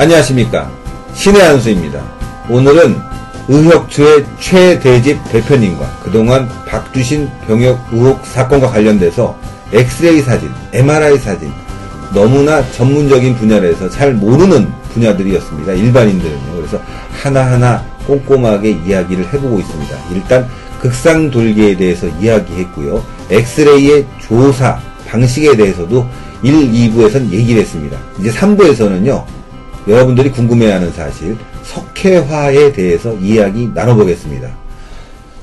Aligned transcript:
안녕하십니까. 0.00 0.70
신의 1.12 1.42
한수입니다. 1.42 2.02
오늘은 2.48 2.96
의혁초의 3.48 4.24
최대집 4.40 5.22
대표님과 5.30 6.00
그동안 6.02 6.48
박주신 6.66 7.28
병역 7.46 7.78
의혹 7.92 8.24
사건과 8.24 8.68
관련돼서 8.68 9.38
엑스레이 9.74 10.22
사진, 10.22 10.48
MRI 10.72 11.18
사진, 11.18 11.52
너무나 12.14 12.66
전문적인 12.72 13.34
분야에서 13.36 13.90
잘 13.90 14.14
모르는 14.14 14.72
분야들이었습니다. 14.94 15.74
일반인들은요. 15.74 16.56
그래서 16.56 16.80
하나하나 17.10 17.84
꼼꼼하게 18.06 18.78
이야기를 18.86 19.26
해보고 19.34 19.60
있습니다. 19.60 19.98
일단 20.14 20.48
극상 20.80 21.30
돌기에 21.30 21.76
대해서 21.76 22.06
이야기했고요. 22.18 23.04
엑스레이의 23.28 24.06
조사 24.18 24.80
방식에 25.06 25.54
대해서도 25.54 26.08
1, 26.42 26.72
2부에선 26.72 27.30
얘기를 27.30 27.60
했습니다. 27.60 27.98
이제 28.18 28.30
3부에서는요. 28.30 29.39
여러분들이 29.88 30.30
궁금해하는 30.30 30.92
사실 30.92 31.36
석회화에 31.62 32.72
대해서 32.72 33.14
이야기 33.16 33.68
나눠보겠습니다. 33.74 34.56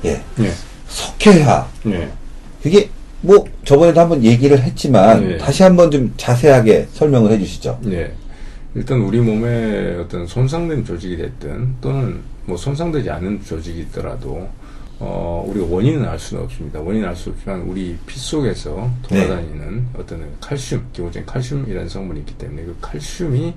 예. 0.04 0.22
예. 0.40 0.52
석회화. 0.88 1.66
예. 1.86 2.08
그게 2.62 2.88
뭐 3.20 3.44
저번에도 3.64 4.00
한번 4.00 4.24
얘기를 4.24 4.60
했지만 4.62 5.32
예. 5.32 5.38
다시 5.38 5.62
한번 5.62 5.90
좀 5.90 6.12
자세하게 6.16 6.88
설명을 6.92 7.32
해주시죠. 7.32 7.80
예. 7.86 8.12
일단 8.74 9.00
우리 9.00 9.20
몸에 9.20 9.96
어떤 9.96 10.26
손상된 10.26 10.84
조직이 10.84 11.16
됐든 11.16 11.76
또는 11.80 12.20
뭐 12.44 12.56
손상되지 12.56 13.10
않은 13.10 13.42
조직이 13.44 13.80
있더라도 13.80 14.48
어, 15.00 15.44
우리가 15.48 15.66
원인은 15.68 16.04
알 16.08 16.18
수는 16.18 16.42
없습니다. 16.44 16.80
원인은 16.80 17.08
알 17.08 17.14
수 17.16 17.30
없지만 17.30 17.62
우리 17.62 17.96
피 18.06 18.18
속에서 18.18 18.90
돌아다니는 19.02 19.86
어떤 19.96 20.26
칼슘, 20.40 20.84
기본적인 20.92 21.26
칼슘이라는 21.26 21.88
성분이 21.88 22.20
있기 22.20 22.34
때문에 22.34 22.62
그 22.62 22.76
칼슘이 22.80 23.54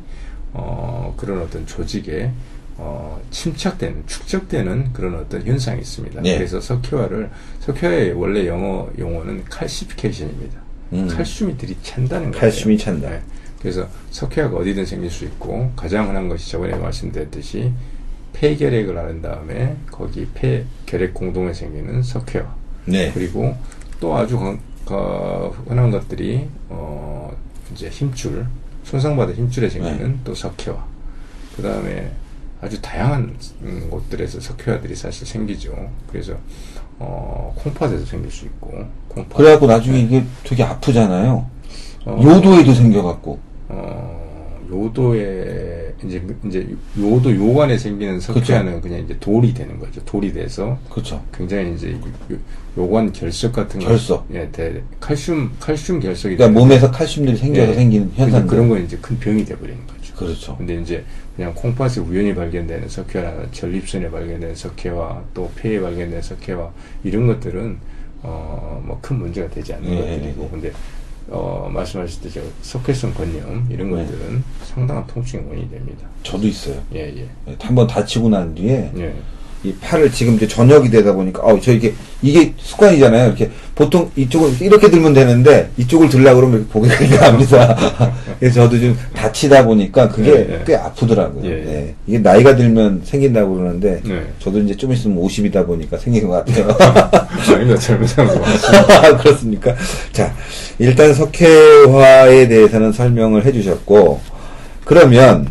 어, 0.53 1.13
그런 1.17 1.41
어떤 1.41 1.65
조직에 1.65 2.31
어, 2.77 3.21
침착되는, 3.29 4.03
축적되는 4.07 4.93
그런 4.93 5.15
어떤 5.15 5.45
현상이 5.45 5.81
있습니다. 5.81 6.21
네. 6.21 6.37
그래서 6.37 6.59
석회화를, 6.59 7.29
석회화의 7.59 8.13
원래 8.13 8.47
영어 8.47 8.89
용어는 8.97 9.45
칼시피케이션입니다. 9.45 10.59
음. 10.93 11.07
칼슘이 11.07 11.57
들이 11.57 11.77
찬다는 11.83 12.31
거예요. 12.31 12.41
칼슘이 12.41 12.77
찬다. 12.77 13.09
네. 13.09 13.21
그래서 13.61 13.87
석회화가 14.09 14.57
어디든 14.57 14.85
생길 14.85 15.09
수 15.11 15.25
있고 15.25 15.71
가장 15.75 16.09
흔한 16.09 16.27
것이 16.27 16.49
저번에 16.49 16.75
말씀드렸듯이 16.75 17.71
폐결핵을 18.33 18.97
앓은 18.97 19.21
다음에 19.21 19.77
거기 19.91 20.27
폐결핵 20.33 21.13
공동에 21.13 21.53
생기는 21.53 22.01
석회화 22.01 22.55
네. 22.85 23.11
그리고 23.13 23.55
또 23.99 24.15
아주 24.15 24.37
흔한 24.87 25.91
것들이 25.91 26.47
어 26.69 27.31
이제 27.71 27.89
힘줄 27.89 28.47
손상받은 28.91 29.35
힘줄에 29.35 29.69
생기는 29.69 30.11
네. 30.11 30.19
또 30.25 30.35
석회화 30.35 30.85
그 31.55 31.63
다음에 31.63 32.11
아주 32.59 32.81
다양한 32.81 33.33
음, 33.61 33.87
곳들에서 33.89 34.41
석회화들이 34.41 34.95
사실 34.95 35.25
생기죠 35.25 35.73
그래서 36.11 36.33
어 36.99 37.53
콩팥에서 37.55 38.05
생길 38.05 38.29
수 38.29 38.45
있고 38.45 38.85
콩팥 39.07 39.37
그래갖고 39.37 39.67
나중에 39.67 39.97
이게 39.99 40.23
되게 40.43 40.63
아프잖아요. 40.63 41.49
어, 42.05 42.21
요도에도 42.21 42.73
생겨갖고. 42.73 43.39
어, 43.69 44.59
요도에 44.69 45.80
이제 46.05 46.21
이제 46.45 46.67
요도 46.97 47.35
요관에 47.35 47.77
생기는 47.77 48.19
석회화는 48.19 48.81
그냥 48.81 48.99
이제 49.01 49.15
돌이 49.19 49.53
되는 49.53 49.79
거죠. 49.79 50.03
돌이 50.05 50.33
돼서 50.33 50.77
그렇죠. 50.89 51.23
굉장히 51.33 51.73
이제 51.75 51.91
요, 51.91 52.37
요관 52.77 53.11
결석 53.13 53.53
같은 53.53 53.79
거 53.79 53.87
결석. 53.87 54.27
예, 54.33 54.49
대, 54.51 54.81
칼슘 54.99 55.51
칼슘 55.59 55.99
결석이 55.99 56.37
그러니까 56.37 56.59
몸에서 56.59 56.89
칼슘들이 56.91 57.35
생겨서 57.37 57.71
예. 57.71 57.75
생기는 57.75 58.11
현상. 58.15 58.47
그런 58.47 58.69
건 58.69 58.83
이제 58.83 58.97
큰 59.01 59.19
병이 59.19 59.45
돼 59.45 59.55
버리는 59.57 59.77
거죠. 59.87 60.15
그렇죠. 60.15 60.57
근데 60.57 60.75
이제 60.81 61.03
그냥 61.35 61.53
콩팥에 61.55 61.99
우연히 61.99 62.33
발견되는 62.35 62.87
석회화, 62.89 63.45
전립선에 63.51 64.09
발견되는 64.11 64.55
석회화, 64.55 65.23
또 65.33 65.49
폐에 65.55 65.79
발견되는 65.79 66.21
석회화 66.21 66.69
이런 67.03 67.27
것들은 67.27 67.77
어 68.23 68.81
뭐 68.85 68.99
큰 69.01 69.17
문제가 69.17 69.49
되지 69.49 69.73
않는 69.73 69.91
예, 69.91 69.95
것들이고 69.97 70.41
예, 70.41 70.45
예. 70.45 70.49
근데 70.51 70.71
어 71.29 71.69
말씀하셨듯이 71.71 72.39
저 72.39 72.41
석회성 72.61 73.13
건염 73.13 73.67
이런 73.69 73.91
네. 73.91 74.03
것들은 74.05 74.43
상당한 74.63 75.05
통증의 75.07 75.45
원인이 75.47 75.69
됩니다. 75.69 76.07
저도 76.23 76.47
있어요. 76.47 76.81
예, 76.93 77.15
예. 77.15 77.55
한번 77.59 77.87
다치고 77.87 78.29
난 78.29 78.53
뒤에 78.53 78.91
예. 78.97 79.15
이 79.63 79.73
팔을 79.75 80.11
지금 80.11 80.35
이제 80.35 80.47
저녁이 80.47 80.89
되다 80.89 81.13
보니까 81.13 81.43
어, 81.43 81.59
저 81.61 81.71
이게 81.71 81.93
이게 82.23 82.53
습관이잖아요. 82.57 83.27
이렇게 83.27 83.51
보통 83.75 84.09
이쪽을 84.15 84.59
이렇게 84.59 84.89
들면 84.89 85.13
되는데 85.13 85.69
이쪽을 85.77 86.09
들라 86.09 86.33
그러면 86.33 86.59
이렇게 86.59 86.73
고개가 86.73 86.95
이렇게 86.95 87.17
갑니다. 87.17 87.77
그래서 88.39 88.61
저도 88.61 88.79
좀 88.79 88.97
다치다 89.13 89.65
보니까 89.65 90.09
그게 90.09 90.31
예, 90.31 90.53
예. 90.53 90.63
꽤 90.65 90.75
아프더라고요. 90.75 91.45
예, 91.45 91.49
예. 91.49 91.73
예. 91.73 91.95
이게 92.07 92.17
나이가 92.19 92.55
들면 92.55 93.01
생긴다고 93.03 93.55
그러는데 93.55 94.01
네. 94.03 94.23
저도 94.39 94.59
이제 94.59 94.75
좀 94.75 94.91
있으면 94.93 95.17
50이다 95.17 95.65
보니까 95.67 95.97
생긴 95.97 96.27
것 96.27 96.43
같아요. 96.43 96.75
아닙니다. 97.53 97.79
젊은 97.79 98.07
사람도 98.07 98.39
많습니다. 98.39 99.17
그렇습니까? 99.21 99.75
자, 100.11 100.33
일단 100.79 101.13
석회화에 101.13 102.47
대해서는 102.47 102.91
설명을 102.91 103.45
해주셨고, 103.45 104.19
그러면 104.85 105.47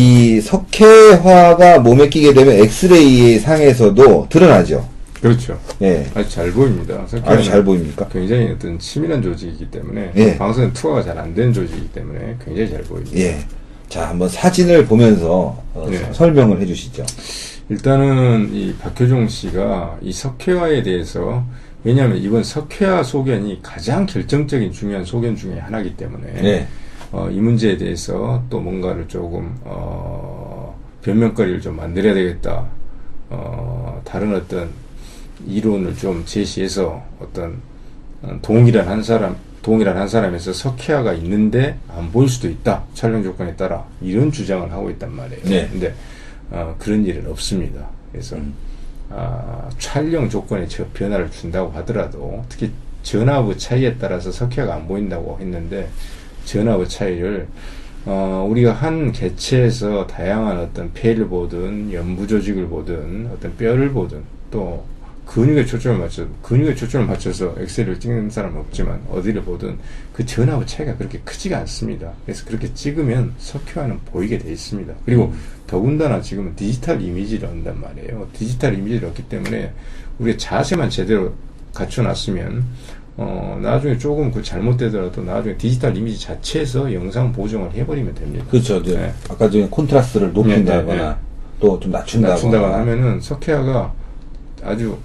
이 0.00 0.40
석회화가 0.40 1.80
몸에 1.80 2.08
끼게 2.08 2.32
되면 2.32 2.54
엑스레이 2.54 3.40
상에서도 3.40 4.28
드러나죠. 4.30 4.88
그렇죠. 5.20 5.58
예. 5.82 6.06
아주 6.14 6.30
잘 6.30 6.52
보입니다. 6.52 7.04
아주 7.24 7.42
잘 7.44 7.64
보입니까? 7.64 8.06
굉장히 8.08 8.52
어떤 8.52 8.78
치밀한 8.78 9.20
조직이기 9.20 9.68
때문에 9.72 10.12
예. 10.14 10.38
방사선 10.38 10.74
투하가 10.74 11.02
잘 11.02 11.18
안 11.18 11.34
되는 11.34 11.52
조직이기 11.52 11.88
때문에 11.88 12.36
굉장히 12.44 12.70
잘 12.70 12.82
보입니다. 12.82 13.18
예. 13.18 13.38
자, 13.88 14.08
한번 14.10 14.28
사진을 14.28 14.86
보면서 14.86 15.60
어, 15.74 15.88
네. 15.90 15.98
서- 15.98 16.12
설명을 16.12 16.60
해주시죠. 16.60 17.04
일단은 17.68 18.50
이 18.52 18.72
박효종 18.80 19.26
씨가 19.26 19.98
이 20.02 20.12
석회화에 20.12 20.84
대해서 20.84 21.42
왜냐하면 21.82 22.16
이번 22.18 22.44
석회화 22.44 23.02
소견이 23.02 23.58
가장 23.60 24.06
결정적인 24.06 24.70
중요한 24.72 25.04
소견 25.04 25.34
중에 25.34 25.58
하나이기 25.58 25.96
때문에 25.96 26.26
네. 26.40 26.68
어, 27.12 27.28
이 27.30 27.40
문제에 27.40 27.76
대해서 27.76 28.42
또 28.48 28.60
뭔가를 28.60 29.08
조금 29.08 29.56
어, 29.64 30.78
변명거리를 31.02 31.60
좀 31.60 31.76
만들어야 31.76 32.14
되겠다. 32.14 32.66
어, 33.30 34.00
다른 34.04 34.34
어떤 34.34 34.70
이론을 35.46 35.96
좀 35.96 36.24
제시해서 36.24 37.02
어떤 37.20 37.60
어, 38.22 38.38
동일한 38.42 38.86
한 38.86 39.02
사람 39.02 39.36
동일한 39.62 39.96
한 39.96 40.08
사람에서 40.08 40.52
석회화가 40.52 41.12
있는데 41.14 41.76
안 41.88 42.10
보일 42.10 42.28
수도 42.28 42.48
있다 42.48 42.84
촬영 42.94 43.22
조건에 43.22 43.54
따라 43.56 43.86
이런 44.00 44.32
주장을 44.32 44.70
하고 44.72 44.90
있단 44.90 45.12
말이에요. 45.12 45.42
네. 45.44 45.68
근데 45.70 45.94
어, 46.50 46.74
그런 46.78 47.04
일은 47.04 47.28
없습니다. 47.30 47.88
그래서 48.10 48.36
음. 48.36 48.54
아, 49.10 49.68
촬영 49.78 50.28
조건에 50.28 50.66
저 50.68 50.86
변화를 50.94 51.30
준다고 51.30 51.72
하더라도 51.72 52.44
특히 52.48 52.70
전압의 53.02 53.58
차이에 53.58 53.96
따라서 53.98 54.30
석회가 54.30 54.74
안 54.74 54.86
보인다고 54.86 55.38
했는데 55.40 55.88
전압의 56.44 56.88
차이를 56.88 57.48
어, 58.06 58.46
우리가 58.48 58.72
한 58.72 59.12
개체에서 59.12 60.06
다양한 60.06 60.58
어떤 60.58 60.92
폐를 60.92 61.28
보든 61.28 61.92
연부 61.92 62.26
조직을 62.26 62.68
보든 62.68 63.30
어떤 63.32 63.56
뼈를 63.56 63.90
보든 63.90 64.22
또 64.50 64.84
근육에 65.26 65.64
초점을 65.64 66.00
맞춰 66.00 66.26
근육에 66.42 66.74
초점을 66.74 67.06
맞춰서 67.06 67.54
엑스레이를 67.56 68.00
찍는 68.00 68.30
사람은 68.30 68.58
없지만 68.58 69.00
어디를 69.10 69.42
보든 69.42 69.78
그 70.12 70.26
전압의 70.26 70.66
차이가 70.66 70.96
그렇게 70.96 71.20
크지가 71.20 71.58
않습니다. 71.58 72.12
그래서 72.24 72.44
그렇게 72.46 72.74
찍으면 72.74 73.34
석회화는 73.38 74.00
보이게 74.06 74.38
돼 74.38 74.50
있습니다. 74.50 74.92
그리고 75.04 75.32
더군다나 75.68 76.20
지금은 76.20 76.56
디지털 76.56 77.00
이미지를 77.00 77.48
얻는단 77.48 77.80
말이에요. 77.80 78.28
디지털 78.32 78.74
이미지를 78.74 79.08
얻기 79.10 79.28
때문에 79.28 79.72
우리가 80.18 80.36
자세만 80.36 80.90
제대로 80.90 81.32
갖춰놨으면 81.74 82.64
어, 83.22 83.58
나중에 83.60 83.98
조금 83.98 84.32
그 84.32 84.42
잘못되더라도 84.42 85.22
나중에 85.22 85.54
디지털 85.58 85.94
이미지 85.94 86.18
자체에서 86.18 86.90
영상 86.94 87.30
보정을 87.30 87.70
해버리면 87.74 88.14
됩니다. 88.14 88.46
그렇죠. 88.50 88.82
네. 88.82 89.12
아까 89.28 89.50
전에 89.50 89.68
콘트라스트를 89.68 90.32
높인다거나 90.32 90.84
네, 90.86 90.98
네, 90.98 91.08
네. 91.08 91.14
또좀 91.60 91.92
낮춘다거나. 91.92 92.34
낮춘다거나 92.34 92.78
하면은 92.78 93.20
석회화가 93.20 93.92
아주 94.64 94.96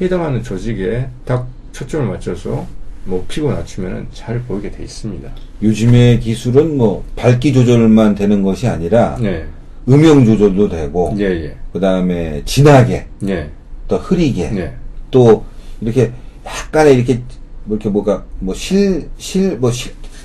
해당하는 0.00 0.42
조직에 0.42 1.06
딱 1.24 1.46
초점을 1.70 2.08
맞춰서 2.08 2.66
높이고 3.04 3.52
낮추면은 3.52 4.08
잘 4.12 4.40
보이게 4.42 4.72
돼 4.72 4.82
있습니다. 4.82 5.30
요즘의 5.62 6.18
기술은 6.18 6.76
뭐 6.76 7.04
밝기 7.14 7.52
조절만 7.52 8.16
되는 8.16 8.42
것이 8.42 8.66
아니라 8.66 9.16
네. 9.20 9.46
음영 9.88 10.24
조절도 10.24 10.68
되고 10.70 11.14
예, 11.20 11.24
예. 11.24 11.56
그 11.72 11.78
다음에 11.78 12.42
진하게 12.44 13.06
예. 13.28 13.48
또 13.86 13.96
흐리게 13.96 14.50
네. 14.50 14.74
또 15.12 15.44
이렇게 15.80 16.10
약간의 16.44 16.96
이렇게 16.96 17.22
뭐 17.64 17.76
이렇게 17.76 17.88
뭐가 17.88 18.24
뭐 18.40 18.54
실 18.54 19.08
실뭐 19.18 19.70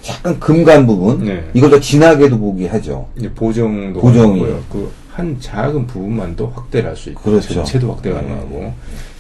약간 0.10 0.40
금간 0.40 0.86
부분 0.86 1.26
네. 1.26 1.50
이걸 1.54 1.70
더 1.72 1.80
진하게도 1.80 2.38
보게 2.40 2.68
하죠. 2.68 3.08
이제 3.18 3.32
보정도 3.34 4.00
보정이. 4.02 4.40
가능하고요. 4.40 4.92
그한 5.12 5.38
작은 5.40 5.88
부분만도 5.88 6.48
확대를 6.48 6.90
할 6.90 6.96
수 6.96 7.10
있고 7.10 7.22
그렇죠. 7.24 7.54
전체도 7.56 7.92
확대 7.92 8.10
네. 8.10 8.16
가능하고 8.16 8.74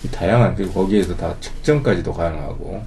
이 0.03 0.07
다양한 0.09 0.55
그리고 0.55 0.73
거기에서 0.73 1.15
다 1.15 1.35
측정까지도 1.39 2.13
가능하고 2.13 2.83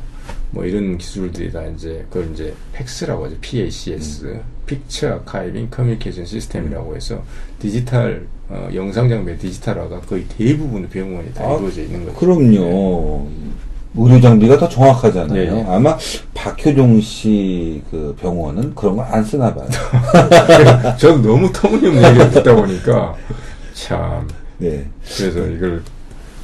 뭐 0.50 0.64
이런 0.64 0.96
기술들이 0.96 1.52
다 1.52 1.62
이제 1.66 2.06
그걸 2.10 2.30
이제 2.32 2.54
PACS라고 2.72 3.26
하죠. 3.26 3.36
PACS, 3.40 4.24
음. 4.26 4.40
picture 4.66 5.08
archiving 5.14 5.68
communication 5.70 6.24
system이라고 6.24 6.94
해서 6.96 7.22
디지털 7.58 8.26
어, 8.48 8.68
영상 8.72 9.08
장비의 9.08 9.38
디지털화가 9.38 10.00
거의 10.02 10.24
대부분 10.28 10.88
병원에 10.88 11.30
다 11.32 11.44
아, 11.44 11.56
이루어져 11.56 11.82
있는 11.82 12.04
거죠. 12.06 12.16
그럼요. 12.16 13.28
의료 13.98 14.20
장비가 14.20 14.56
더 14.58 14.68
정확하잖아요. 14.68 15.54
네. 15.54 15.66
아마 15.68 15.96
박효종 16.34 17.00
씨 17.00 17.82
그 17.90 18.14
병원은 18.20 18.74
그런 18.74 18.96
걸 18.96 19.15
안 19.15 19.24
쓰나 19.24 19.54
봐요. 19.54 19.68
저도 20.98 21.22
너무 21.22 21.50
터무니없는 21.52 22.08
얘기를 22.10 22.30
듣다 22.30 22.54
보니까 22.54 23.14
참 23.74 24.28
네. 24.58 24.84
그래서 25.16 25.46
이걸 25.46 25.82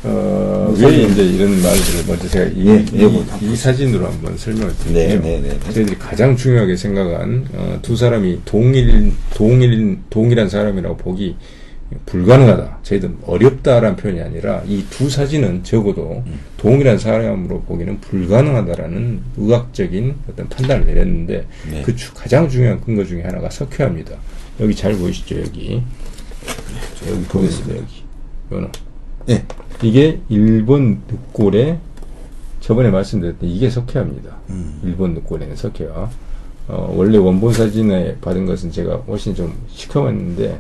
어, 0.05 0.75
뭐왜 0.79 1.03
이제 1.05 1.23
이런 1.25 1.51
말들을 1.62 2.05
먼저 2.06 2.29
제가 2.29 2.51
이, 2.55 2.67
예, 2.69 2.85
이, 2.93 3.25
이 3.41 3.56
사진으로 3.56 4.06
한번 4.06 4.37
설명을 4.37 4.75
네, 4.93 5.09
드릴게요. 5.09 5.21
네, 5.23 5.41
네. 5.41 5.49
네. 5.49 5.73
저희들이 5.73 5.99
가장 5.99 6.37
중요하게 6.37 6.77
생각한 6.77 7.47
어, 7.55 7.79
두 7.81 7.97
사람이 7.97 8.41
동일 8.45 9.12
동일 9.35 9.99
동일한 10.11 10.49
사람이라고 10.49 10.97
보기 10.99 11.37
불가능하다. 12.06 12.78
저희들 12.82 13.14
어렵다라는 13.25 13.96
표현이 13.96 14.20
아니라 14.20 14.62
이 14.66 14.84
두 14.90 15.08
사진은 15.08 15.62
적어도 15.64 16.22
음. 16.26 16.40
동일한 16.56 16.98
사람으로 16.98 17.60
보기는 17.62 18.00
불가능하다라는 18.00 19.20
의학적인 19.36 20.14
어떤 20.31 20.48
판단을 20.48 20.86
내렸는데 20.86 21.46
네. 21.70 21.82
그 21.82 21.94
주- 21.94 22.12
가장 22.14 22.48
중요한 22.48 22.81
근거 22.81 23.04
중에 23.04 23.22
하나가 23.22 23.48
석회화입니다. 23.50 24.16
여기 24.60 24.75
잘 24.75 24.94
보이시죠 24.94 25.40
여기 25.40 25.82
저 26.96 27.10
여기 27.10 27.22
보겠습니다 27.25 27.76
여기 27.76 28.02
이거는 28.48 28.69
예. 29.31 29.44
이게 29.82 30.20
일본 30.28 31.02
늑골의 31.10 31.78
저번에 32.60 32.90
말씀드렸던 32.90 33.48
이게 33.48 33.69
석회화입니다. 33.70 34.36
음. 34.50 34.81
일본 34.84 35.14
늑골에는 35.14 35.54
석회화. 35.56 36.10
어, 36.66 36.94
원래 36.96 37.19
원본 37.19 37.52
사진에 37.52 38.16
받은 38.22 38.46
것은 38.46 38.70
제가 38.70 38.96
훨씬 39.06 39.34
좀 39.34 39.54
시커먼데 39.69 40.58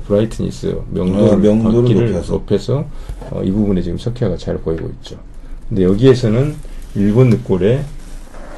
브라이트니스 0.00 0.76
명도를, 0.90 1.32
아, 1.32 1.36
명도를 1.36 2.12
높여서. 2.12 2.32
높여서 2.32 2.84
어, 3.30 3.42
이 3.44 3.50
부분에 3.50 3.82
지금 3.82 3.98
석회화가 3.98 4.36
잘 4.36 4.58
보이고 4.58 4.88
있죠. 5.00 5.16
근데 5.68 5.84
여기에서는 5.84 6.54
일본 6.94 7.30
늑골에 7.30 7.82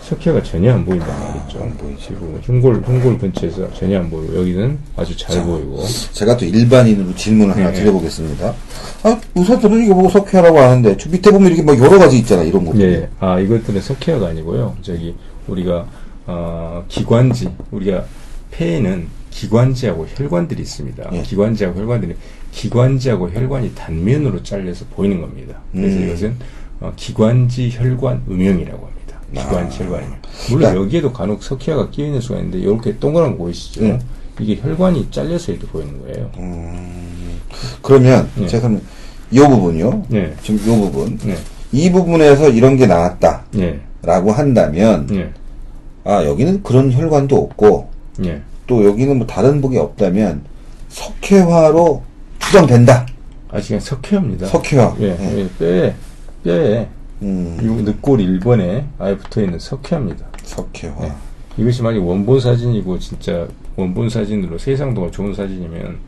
석회화가 0.03 0.43
전혀 0.45 0.73
안 0.73 0.85
보인단 0.85 1.09
말이죠. 1.09 1.61
안 1.61 1.77
보이죠. 1.77 2.01
지금 2.01 2.39
흉골 2.43 2.83
흉골 2.87 3.19
근처에서 3.19 3.73
전혀 3.75 3.99
안 3.99 4.09
보이고 4.09 4.39
여기는 4.39 4.79
아주 4.97 5.17
잘 5.17 5.35
자, 5.35 5.45
보이고 5.45 5.83
제가 6.13 6.37
또 6.37 6.45
일반인으로 6.45 7.13
질문을 7.17 7.57
하나 7.57 7.71
네. 7.73 7.81
드려보겠습니다. 7.81 8.55
아, 9.03 9.21
의사들은 9.35 9.85
이거 9.85 9.95
보고 9.95 10.09
석회하라고 10.09 10.59
하는데, 10.61 10.97
저 10.97 11.11
밑에 11.11 11.31
보면 11.33 11.49
이렇게 11.49 11.63
막 11.63 11.77
여러 11.79 11.99
가지 11.99 12.19
있잖아, 12.19 12.45
이런 12.45 12.65
것들. 12.65 12.81
예, 12.83 13.09
아 13.19 13.41
이것들은 13.41 13.81
석회화가 13.81 14.29
아니고요. 14.29 14.77
저기 14.83 15.15
우리가 15.49 15.87
어, 16.27 16.85
기관지 16.89 17.49
우리가 17.73 18.05
폐에는 18.53 19.09
기관지하고 19.41 20.07
혈관들이 20.09 20.63
있습니다. 20.63 21.11
예. 21.13 21.23
기관지하고 21.23 21.79
혈관들이 21.81 22.15
기관지하고 22.53 23.31
혈관이 23.31 23.75
단면으로 23.75 24.43
잘려서 24.43 24.87
보이는 24.95 25.21
겁니다. 25.21 25.59
그래서 25.73 25.99
음. 25.99 26.07
이것은 26.07 26.37
어, 26.81 26.93
기관지 26.97 27.71
혈관 27.71 28.23
음영이라고 28.29 28.87
합니다. 28.87 29.21
기관지 29.35 29.83
아. 29.83 29.85
혈관 29.85 30.01
음영. 30.05 30.19
물론 30.51 30.61
그러니까- 30.61 30.77
여기에도 30.77 31.13
간혹 31.13 31.43
석회화가 31.43 31.91
끼어 31.91 32.07
있는 32.07 32.21
수가 32.21 32.39
있는데 32.39 32.59
이렇게 32.61 32.99
동그란 32.99 33.33
거 33.33 33.37
보이시죠? 33.45 33.83
음. 33.83 34.01
이게 34.41 34.57
혈관이 34.61 35.11
잘려서 35.11 35.53
이렇게 35.53 35.67
보이는 35.67 36.01
거예요. 36.03 36.31
음, 36.39 37.41
그러면, 37.83 38.29
예. 38.41 38.47
제가 38.47 38.71
이 39.31 39.39
부분요. 39.39 40.05
네. 40.09 40.35
지금 40.43 40.61
이 40.61 40.81
부분. 40.91 41.19
네, 41.25 41.37
이 41.73 41.91
부분에서 41.91 42.51
이런 42.51 42.77
게 42.77 42.87
나왔다. 42.87 43.47
네, 43.53 43.81
라고 44.03 44.33
한다면, 44.33 45.07
네, 45.07 45.33
아, 46.05 46.23
여기는 46.23 46.63
그런 46.63 46.93
혈관도 46.93 47.35
없고, 47.35 47.89
네. 48.19 48.43
또 48.67 48.85
여기는 48.85 49.17
뭐 49.19 49.27
다른 49.27 49.61
복이 49.61 49.79
없다면, 49.79 50.45
석회화로 50.89 52.03
추정된다. 52.39 53.07
아 53.51 53.61
지금 53.61 53.81
석회화입니다. 53.81 54.47
석회화. 54.47 54.97
예, 55.01 55.17
예. 55.19 55.39
예, 55.39 55.49
뼈에 55.59 55.95
뼈에 56.45 56.89
음, 57.23 57.59
이 57.61 57.67
늑골 57.83 58.19
1번에 58.19 58.85
아예 58.99 59.17
붙어 59.17 59.43
있는 59.43 59.59
석회화입니다. 59.59 60.27
석회화. 60.43 61.01
네. 61.01 61.13
이것이 61.57 61.83
만약 61.83 62.07
원본 62.07 62.41
사진이고 62.41 62.99
진짜 62.99 63.47
원본 63.77 64.11
사진으로 64.11 64.59
세상도가 64.59 65.11
좋은 65.11 65.33
사진이면 65.35 65.99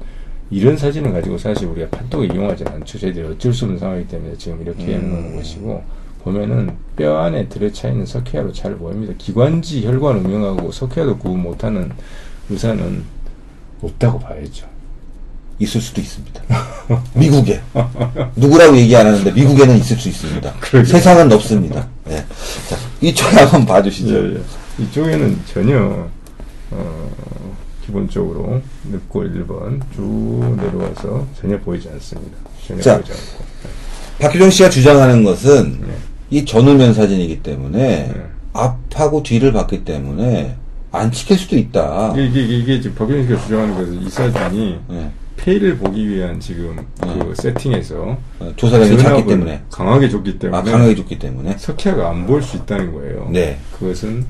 이런 0.51 0.77
사진을 0.77 1.13
가지고 1.13 1.39
사실 1.39 1.67
우리가 1.69 1.89
판독에 1.91 2.27
이용하지 2.27 2.65
않죠. 2.65 2.99
저희들이 2.99 3.27
어쩔 3.27 3.53
수 3.53 3.65
없는 3.65 3.79
상황이기 3.79 4.09
때문에 4.09 4.37
지금 4.37 4.61
이렇게 4.63 4.97
음. 4.97 5.03
해놓는 5.03 5.37
것이고 5.37 5.83
보면은 6.25 6.77
뼈 6.97 7.19
안에 7.19 7.49
들어차 7.49 7.89
있는 7.89 8.05
석회화로 8.05 8.53
잘 8.53 8.77
보입니다. 8.77 9.15
기관지 9.17 9.87
혈관 9.87 10.19
음영하고 10.19 10.73
석회화도 10.73 11.19
구분 11.19 11.43
못하는 11.43 11.91
의사는 12.51 13.05
없다고 13.83 14.19
봐야죠. 14.19 14.67
있을 15.61 15.81
수도 15.81 16.01
있습니다. 16.01 16.41
미국에. 17.15 17.61
누구라고 18.37 18.77
얘기 18.77 18.95
안 18.97 19.07
하는데, 19.07 19.31
미국에는 19.33 19.77
있을 19.79 19.97
수 19.97 20.09
있습니다. 20.09 20.53
그러게요. 20.61 20.85
세상은 20.85 21.33
없습니다. 21.33 21.89
예. 22.11 22.25
자, 22.69 22.77
이쪽에 23.01 23.37
한번 23.39 23.67
봐주시죠. 23.67 24.15
예, 24.15 24.35
예. 24.37 24.85
이쪽에는 24.85 25.41
전혀 25.53 26.09
어, 26.71 27.11
기본적으로 27.85 28.61
늑골 28.91 29.47
1번 29.47 29.81
쭉 29.95 30.57
내려와서 30.57 31.27
전혀 31.41 31.59
보이지 31.59 31.89
않습니다. 31.89 32.37
전혀 32.67 32.83
자. 32.83 32.97
보이지 32.97 33.13
않고. 33.13 33.45
박효정 34.21 34.51
씨가 34.51 34.71
주장하는 34.71 35.25
것은, 35.25 35.81
네. 35.81 35.95
이 36.31 36.45
전후면 36.45 36.95
사진이기 36.95 37.43
때문에, 37.43 37.79
네. 38.13 38.23
앞하고 38.53 39.23
뒤를 39.23 39.53
봤기 39.53 39.85
때문에, 39.85 40.57
안 40.93 41.13
찍힐 41.13 41.37
수도 41.39 41.57
있다. 41.57 42.15
이게, 42.17 42.41
이게, 42.43 42.57
이게 42.59 42.81
지금 42.81 42.97
법院씨가 42.97 43.41
주장하는 43.43 43.75
것은 43.75 44.03
이 44.03 44.09
사진이 44.09 44.81
예. 44.93 45.11
폐를 45.37 45.77
보기 45.79 46.09
위한 46.09 46.41
지금 46.41 46.77
네. 47.07 47.19
그 47.19 47.35
세팅에서 47.37 48.17
어, 48.41 48.53
조사량이 48.57 48.99
작기 48.99 49.27
때문에. 49.27 49.63
강하게 49.71 50.09
줬기 50.09 50.39
때문에 50.39 50.59
아, 50.59 50.63
강하게 50.63 50.95
줬기 50.97 51.19
때문에. 51.19 51.57
석회가 51.59 52.11
안 52.11 52.27
보일 52.27 52.43
수 52.43 52.57
있다는 52.57 52.93
거예요. 52.93 53.29
네. 53.31 53.59
그것은 53.79 54.25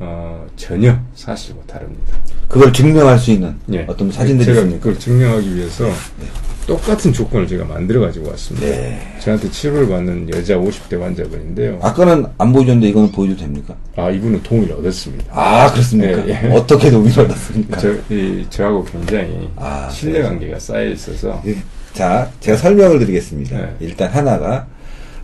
어, 0.00 0.46
전혀 0.56 0.96
사실과 1.14 1.60
다릅니다. 1.66 2.16
그걸 2.46 2.72
증명할 2.72 3.18
수 3.18 3.32
있는 3.32 3.56
예. 3.72 3.84
어떤 3.88 4.10
사진들이 4.10 4.46
제가 4.46 4.58
있습니까? 4.60 4.82
그걸 4.84 4.98
증명하기 4.98 5.54
위해서 5.56 5.84
똑같은 6.68 7.14
조건을 7.14 7.48
제가 7.48 7.64
만들어 7.64 8.02
가지고 8.02 8.28
왔습니다. 8.28 8.66
네. 8.66 9.00
저한테 9.20 9.50
치료를 9.50 9.88
받는 9.88 10.28
여자 10.34 10.54
50대 10.56 11.00
환자분인데요. 11.00 11.78
아까는 11.80 12.26
안 12.36 12.52
보여줬는데 12.52 12.88
이거는 12.90 13.10
보여줘도 13.10 13.40
됩니까? 13.40 13.74
아, 13.96 14.10
이분은 14.10 14.42
동의를 14.42 14.74
얻었습니다. 14.76 15.24
아, 15.32 15.72
그렇습니까? 15.72 16.28
예, 16.28 16.40
예. 16.44 16.48
어떻게 16.54 16.90
동의를 16.90 17.24
얻었습니까? 17.24 17.78
저, 17.78 17.94
이, 18.10 18.44
저하고 18.50 18.84
굉장히 18.84 19.48
아, 19.56 19.88
신뢰 19.90 20.18
네. 20.20 20.24
관계가 20.28 20.58
쌓여 20.58 20.84
있어서 20.90 21.42
예. 21.46 21.56
자, 21.94 22.30
제가 22.40 22.58
설명을 22.58 22.98
드리겠습니다. 22.98 23.56
네. 23.56 23.76
일단 23.80 24.10
하나가, 24.10 24.66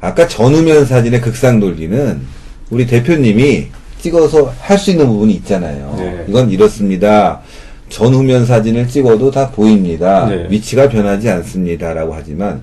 아까 0.00 0.26
전후면 0.26 0.86
사진의 0.86 1.20
극상 1.20 1.60
돌기는 1.60 2.22
우리 2.70 2.86
대표님이 2.86 3.68
찍어서 4.00 4.52
할 4.60 4.78
수 4.78 4.90
있는 4.90 5.06
부분이 5.06 5.34
있잖아요. 5.34 5.94
네. 5.98 6.24
이건 6.26 6.50
이렇습니다. 6.50 7.42
전후면 7.88 8.46
사진을 8.46 8.88
찍어도 8.88 9.30
다 9.30 9.50
보입니다. 9.50 10.26
네. 10.26 10.46
위치가 10.48 10.88
변하지 10.88 11.28
않습니다. 11.30 11.92
라고 11.94 12.14
하지만, 12.14 12.62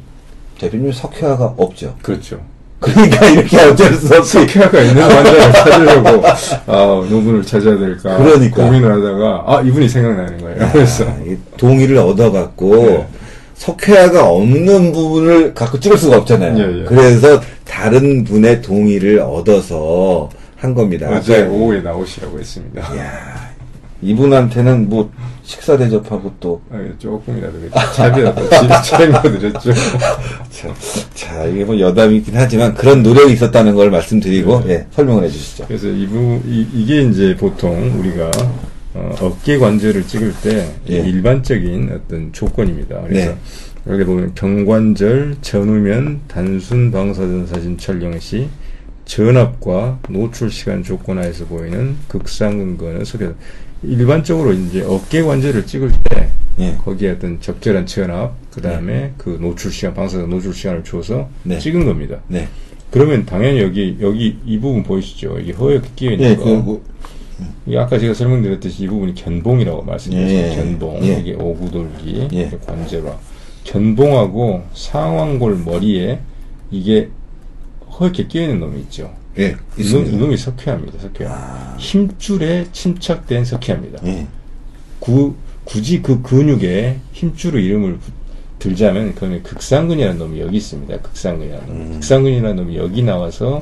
대표님 0.59 0.91
석회화가 0.91 1.55
없죠. 1.57 1.95
그렇죠. 2.01 2.39
그러니까 2.79 3.25
이렇게 3.29 3.57
어쩔 3.61 3.93
수 3.93 4.15
없이 4.15 4.39
석회화가 4.39 4.81
있는 4.81 5.03
환자를 5.03 5.53
찾으려고 5.53 6.23
아, 6.67 7.05
누구를 7.09 7.43
찾아야 7.43 7.77
될까 7.77 8.17
그러니까. 8.17 8.63
고민을 8.63 8.91
하다가 8.91 9.43
아, 9.45 9.61
이분이 9.61 9.87
생각나는 9.87 10.41
거예요. 10.41 10.69
그래서 10.71 11.05
아, 11.05 11.15
이게 11.23 11.37
동의를 11.57 11.97
얻어갖고 11.97 12.75
네. 12.75 13.07
석회화가 13.55 14.27
없는 14.27 14.91
부분을 14.91 15.53
갖고 15.53 15.79
찍을 15.79 15.95
수가 15.97 16.17
없잖아요. 16.17 16.57
예, 16.57 16.79
예. 16.81 16.83
그래서 16.85 17.39
다른 17.63 18.23
분의 18.23 18.63
동의를 18.63 19.19
얻어서 19.19 20.29
한 20.57 20.73
겁니다. 20.73 21.07
어제 21.11 21.43
아까 21.43 21.51
오후에 21.51 21.81
나오시라고 21.81 22.39
했습니다. 22.39 22.81
이야, 22.95 23.50
이분한테는 24.01 24.89
뭐 24.89 25.12
식사 25.43 25.77
대접하고 25.77 26.34
또 26.39 26.62
아, 26.72 26.77
조금이라도 26.98 27.60
그렇죠. 27.60 27.93
차비라도 27.93 28.50
챙겨드렸죠. 28.84 29.74
자, 30.50 30.74
자, 31.13 31.43
이게 31.46 31.63
뭐 31.63 31.79
여담이긴 31.79 32.34
하지만 32.36 32.74
그런 32.74 33.03
노력이 33.03 33.34
있었다는 33.34 33.75
걸 33.75 33.91
말씀드리고 33.91 34.63
네. 34.65 34.74
예, 34.74 34.88
설명을 34.91 35.24
해주시죠. 35.25 35.65
그래서 35.67 35.88
이부 35.88 36.41
이, 36.46 36.67
이게 36.74 37.01
이제 37.01 37.36
보통 37.36 38.00
우리가 38.00 38.31
어, 38.93 39.15
어깨 39.22 39.58
관절을 39.58 40.08
찍을 40.08 40.34
때 40.43 40.74
예. 40.89 40.98
일반적인 40.98 41.91
어떤 41.93 42.34
조건입니다. 42.34 43.01
그래서 43.08 43.31
네. 43.31 43.38
여기 43.88 44.03
보면 44.03 44.34
경관절 44.36 45.38
전후면 45.41 46.22
단순 46.27 46.91
방사선 46.91 47.48
사진 47.48 47.77
촬영 47.77 48.20
시 48.20 48.48
전압과 49.05 50.00
노출 50.10 50.51
시간 50.51 50.84
조건 50.84 51.17
하에서 51.17 51.46
보이는 51.46 51.98
극상 52.08 52.58
근거는 52.58 53.03
소개. 53.05 53.29
일반적으로 53.83 54.53
이제 54.53 54.83
어깨 54.83 55.21
관절을 55.21 55.65
찍을 55.65 55.91
때 56.09 56.29
예. 56.59 56.75
거기에 56.83 57.11
어떤 57.11 57.39
적절한 57.41 57.85
전압, 57.85 58.35
그 58.51 58.61
다음에 58.61 59.13
그 59.17 59.38
노출 59.41 59.71
시간, 59.71 59.93
방사선 59.93 60.29
노출 60.29 60.53
시간을 60.53 60.83
줘서 60.83 61.29
네. 61.43 61.57
찍은 61.57 61.85
겁니다. 61.85 62.21
네. 62.27 62.47
그러면 62.91 63.25
당연히 63.25 63.61
여기 63.61 63.97
여기 64.01 64.38
이 64.45 64.59
부분 64.59 64.83
보이시죠? 64.83 65.39
이게 65.39 65.53
허옇게 65.53 65.89
끼어 65.95 66.11
있는 66.11 66.31
예, 66.31 66.35
거. 66.35 66.43
그, 66.43 66.50
뭐, 66.50 66.83
이게 67.65 67.77
아까 67.77 67.97
제가 67.97 68.13
설명드렸듯이 68.13 68.83
이 68.83 68.88
부분이 68.88 69.15
견봉이라고 69.15 69.81
말씀드렸어요. 69.83 70.38
예, 70.38 70.51
예. 70.51 70.55
견봉. 70.55 71.03
예. 71.03 71.19
이게 71.19 71.33
오구돌기, 71.33 72.15
예. 72.17 72.25
이게 72.25 72.57
관제라. 72.65 73.17
견봉하고 73.63 74.63
상완골 74.73 75.63
머리에 75.65 76.19
이게 76.69 77.09
허옇게 77.97 78.27
끼어 78.27 78.43
있는 78.43 78.59
놈이 78.59 78.81
있죠. 78.81 79.11
예, 79.39 79.47
이놈, 79.50 79.59
있습니다. 79.77 80.11
이놈이 80.17 80.38
석회화입니다. 80.38 81.00
석회화. 81.00 81.31
아. 81.31 81.75
힘줄에 81.79 82.67
침착된 82.71 83.45
석회화입니다. 83.45 84.05
예. 84.07 84.27
구, 85.00 85.35
굳이 85.63 86.01
그 86.01 86.21
근육에 86.21 86.97
힘줄의 87.13 87.63
이름을 87.65 87.97
부- 87.97 88.11
들자면 88.59 89.15
그거는 89.15 89.41
극상근이라는 89.41 90.19
놈이 90.19 90.39
여기 90.39 90.57
있습니다. 90.57 91.00
극상근이라는 91.01 91.67
놈. 91.67 91.75
음. 91.75 91.91
극상근이라는 91.93 92.55
놈이 92.57 92.77
여기 92.77 93.01
나와서 93.01 93.61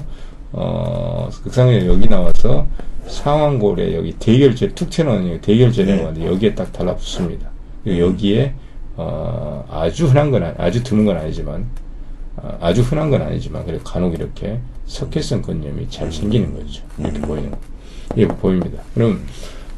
어 0.51 1.29
극상근이 1.43 1.85
여기 1.87 2.09
나와서 2.09 2.67
상완골에 3.07 3.95
여기 3.95 4.11
대결제 4.19 4.69
툭 4.69 4.89
튀어나오는 4.89 5.39
대결제라는 5.39 5.97
네. 5.97 6.03
건데 6.03 6.25
여기에 6.25 6.55
딱 6.55 6.73
달라붙습니다. 6.73 7.49
음. 7.87 7.97
여기에 7.97 8.53
어 8.97 9.65
아주 9.71 10.07
흔한 10.07 10.31
건 10.31 10.43
아니, 10.43 10.53
아주 10.57 10.83
드문 10.83 11.05
건 11.05 11.15
아니지만 11.15 11.65
아, 12.43 12.57
아주 12.61 12.81
흔한 12.81 13.09
건 13.09 13.21
아니지만 13.21 13.65
그래도 13.65 13.83
간혹 13.83 14.13
이렇게 14.13 14.59
석회성 14.85 15.41
근염이 15.41 15.87
잘 15.89 16.11
생기는 16.11 16.53
거죠. 16.53 16.81
이렇게 16.97 17.19
음. 17.19 17.21
보이는 17.21 17.51
거. 17.51 17.57
이게 18.15 18.27
보입니다. 18.27 18.81
그럼 18.93 19.19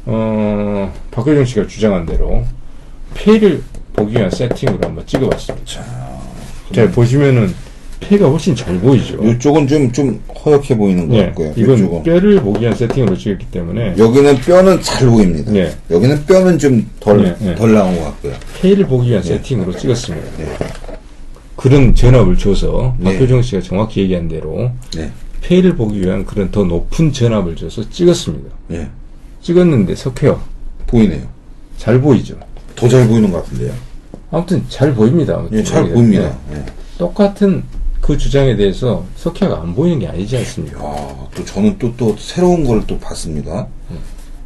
어, 0.06 0.92
박효정 1.10 1.44
씨가 1.44 1.66
주장한 1.66 2.06
대로 2.06 2.44
폐를 3.14 3.62
보기 3.92 4.14
위한 4.16 4.30
세팅으로 4.30 4.78
한번 4.82 5.06
찍어봤습니다. 5.06 5.82
자, 6.72 6.90
보시면은 6.90 7.54
폐가 8.00 8.26
훨씬 8.26 8.56
잘 8.56 8.78
보이죠. 8.80 9.22
이쪽은 9.22 9.68
좀, 9.68 9.92
좀 9.92 10.20
허옇게 10.44 10.76
보이는 10.76 11.08
것 11.08 11.14
예, 11.16 11.26
같고요. 11.26 11.52
이건 11.54 11.76
이쪽은. 11.78 12.02
뼈를 12.02 12.40
보기 12.40 12.62
위한 12.62 12.74
세팅으로 12.74 13.16
찍었기 13.16 13.46
때문에 13.52 13.94
여기는 13.96 14.36
뼈는 14.38 14.80
잘 14.80 15.06
보입니다. 15.06 15.54
예. 15.54 15.72
여기는 15.90 16.24
뼈는 16.26 16.58
좀 16.58 16.88
덜, 16.98 17.24
예, 17.24 17.50
예. 17.50 17.54
덜 17.54 17.74
나온 17.74 17.94
것 17.96 18.04
같고요. 18.06 18.32
폐를 18.60 18.86
보기 18.86 19.10
위한 19.10 19.22
세팅으로 19.22 19.76
찍었습니다. 19.76 20.26
그런 21.62 21.94
전압을 21.94 22.36
줘서 22.36 22.96
네. 22.98 23.12
박효정 23.12 23.40
씨가 23.42 23.62
정확히 23.62 24.00
얘기한 24.00 24.26
대로 24.26 24.72
네. 24.96 25.12
폐를 25.42 25.76
보기 25.76 26.00
위한 26.00 26.24
그런 26.26 26.50
더 26.50 26.64
높은 26.64 27.12
전압을 27.12 27.54
줘서 27.54 27.88
찍었습니다. 27.88 28.50
예. 28.72 28.88
찍었는데 29.42 29.94
석회요. 29.94 30.40
보이네요. 30.88 31.22
잘 31.76 32.00
보이죠. 32.00 32.36
더 32.74 32.88
잘 32.88 33.06
보이는 33.06 33.30
것 33.30 33.44
같은데요. 33.44 33.72
아무튼 34.32 34.64
잘 34.68 34.92
보입니다. 34.92 35.36
아무튼 35.36 35.58
예, 35.58 35.62
잘. 35.62 35.88
보입니다. 35.92 36.36
네. 36.50 36.56
예. 36.56 36.66
똑같은 36.98 37.62
그 38.00 38.18
주장에 38.18 38.56
대해서 38.56 39.04
석회가 39.14 39.60
안 39.62 39.72
보이는 39.72 40.00
게 40.00 40.08
아니지 40.08 40.36
않습니까? 40.38 40.80
아, 40.82 41.28
또 41.32 41.44
저는 41.44 41.76
또, 41.78 41.94
또 41.96 42.16
새로운 42.18 42.64
걸 42.66 42.82
또 42.88 42.98
봤습니다. 42.98 43.68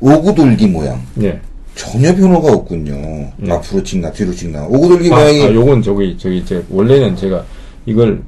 오구돌기 0.00 0.66
모양. 0.66 1.02
네. 1.14 1.40
전혀 1.76 2.12
변화가 2.16 2.52
없군요. 2.52 2.95
음. 3.38 3.52
앞으로 3.52 3.83
찍나, 3.83 4.11
뒤로 4.11 4.35
찍나. 4.35 4.64
오구돌기 4.66 5.12
아, 5.12 5.16
모양이. 5.16 5.42
아, 5.45 5.52
요건 5.54 5.83
저기, 5.83 6.16
저기, 6.18 6.45
제, 6.45 6.64
원래는 6.71 7.14
제가 7.16 7.45
이걸 7.85 8.23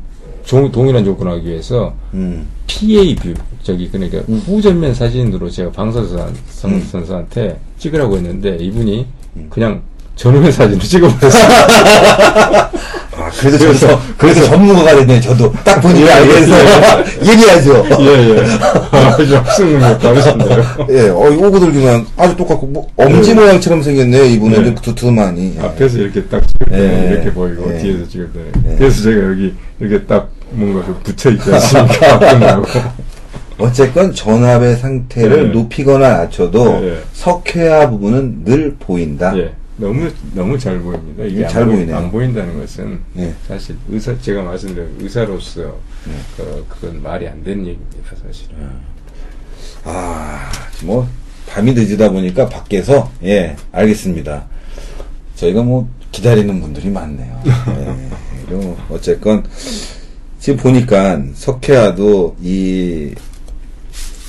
종, 0.44 0.70
동일한 0.70 1.04
조건을 1.04 1.32
하기 1.32 1.48
위해서 1.48 1.94
음. 2.14 2.46
PA 2.66 3.16
view, 3.16 3.32
저기, 3.62 3.88
그러니까 3.90 4.18
후전면 4.46 4.94
사진으로 4.94 5.50
제가 5.50 5.72
방사선 5.72 6.34
선- 6.50 6.72
음. 6.72 7.56
찍으라고 7.78 8.16
했는데 8.18 8.56
이분이 8.60 9.06
그냥 9.48 9.80
전후면 10.16 10.52
사진을 10.52 10.78
찍어버렸어요. 10.84 11.48
아, 13.18 13.30
그래도 13.30 13.58
저도, 13.74 13.98
그래서 14.16 14.44
전문가가 14.44 14.94
됐네, 14.94 15.20
저도. 15.20 15.52
딱 15.64 15.80
보니까 15.80 16.06
예, 16.06 16.12
알겠어요. 16.12 17.04
얘기하죠. 17.32 17.86
예, 18.00 18.30
예. 18.30 18.46
아주 18.92 19.36
학생님이 19.36 19.80
다르신데요. 19.98 20.64
예, 20.90 21.08
어, 21.08 21.30
모양 21.30 22.06
아주 22.16 22.36
똑같고, 22.36 22.66
뭐, 22.68 22.86
엄지 22.96 23.30
예. 23.30 23.34
모양처럼 23.34 23.82
생겼네요, 23.82 24.24
이분은. 24.24 24.60
예. 24.60 24.64
좀 24.66 24.74
두툼하니. 24.76 25.54
예. 25.58 25.62
앞에서 25.62 25.98
이렇게 25.98 26.24
딱 26.26 26.46
찍을 26.46 26.66
때는 26.68 27.04
예. 27.04 27.12
이렇게 27.14 27.32
보이고 27.32 27.74
예. 27.74 27.78
뒤에서 27.78 28.08
찍을 28.08 28.30
때는 28.32 28.72
예. 28.72 28.76
그래서 28.76 29.02
제가 29.02 29.30
여기 29.30 29.54
이렇게 29.80 30.04
딱 30.06 30.30
뭔가 30.50 30.86
그 30.86 30.94
붙여 31.02 31.30
있지 31.30 31.52
않습니까? 31.52 32.18
끝나고 32.38 32.64
어쨌건 33.58 34.14
전압의 34.14 34.76
상태를 34.76 35.48
예. 35.48 35.52
높이거나 35.52 36.18
낮춰도. 36.18 36.82
석회화 37.12 37.90
부분은 37.90 38.44
늘 38.44 38.76
보인다. 38.78 39.34
예, 39.78 39.82
너무 39.84 40.10
너무 40.34 40.58
잘 40.58 40.78
보입니다. 40.80 41.24
이게 41.24 41.40
예, 41.40 41.44
안, 41.44 41.50
잘 41.50 41.64
보이, 41.64 41.76
보이네요. 41.76 41.96
안 41.96 42.10
보인다는 42.10 42.60
것은 42.60 43.00
예. 43.18 43.34
사실 43.46 43.76
의사 43.88 44.18
제가 44.18 44.42
말씀드린 44.42 44.96
의사로서 45.00 45.62
네. 46.06 46.12
그, 46.36 46.66
그건 46.68 47.02
말이 47.02 47.28
안 47.28 47.42
되는 47.42 47.66
얘기입니다, 47.66 48.16
사실은. 48.26 48.56
아, 49.84 50.50
뭐, 50.84 51.08
밤이 51.48 51.72
늦으다 51.72 52.10
보니까 52.10 52.48
밖에서, 52.48 53.10
예, 53.24 53.56
알겠습니다. 53.72 54.46
저희가 55.36 55.62
뭐, 55.62 55.88
기다리는 56.12 56.60
분들이 56.60 56.90
많네요. 56.90 57.42
예, 57.46 58.08
그리고 58.46 58.76
어쨌건, 58.90 59.44
지금 60.40 60.58
보니까 60.58 61.22
석회화도 61.34 62.36
이 62.42 63.14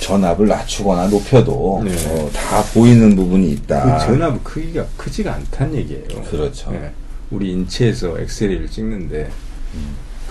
전압을 0.09 0.47
낮추거나 0.47 1.07
높여도, 1.07 1.83
네. 1.85 1.91
어, 2.07 2.29
다 2.31 2.63
보이는 2.73 3.15
부분이 3.15 3.51
있다. 3.51 3.99
그 3.99 4.05
전압 4.05 4.43
크기가 4.43 4.85
크지가 4.97 5.35
않다는 5.35 5.75
얘기예요. 5.75 6.07
그렇죠. 6.29 6.71
예. 6.73 6.91
우리 7.29 7.51
인체에서 7.51 8.19
엑스레이를 8.19 8.67
찍는데 8.67 9.29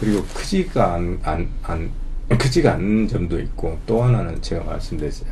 그리고 0.00 0.24
크지가 0.34 0.94
안, 0.94 1.18
안, 1.22 1.48
안 1.62 1.90
크지가 2.28 2.74
않는 2.74 3.08
점도 3.08 3.38
있고 3.40 3.78
또 3.86 4.02
하나는 4.02 4.42
제가 4.42 4.64
말씀드렸어요. 4.64 5.30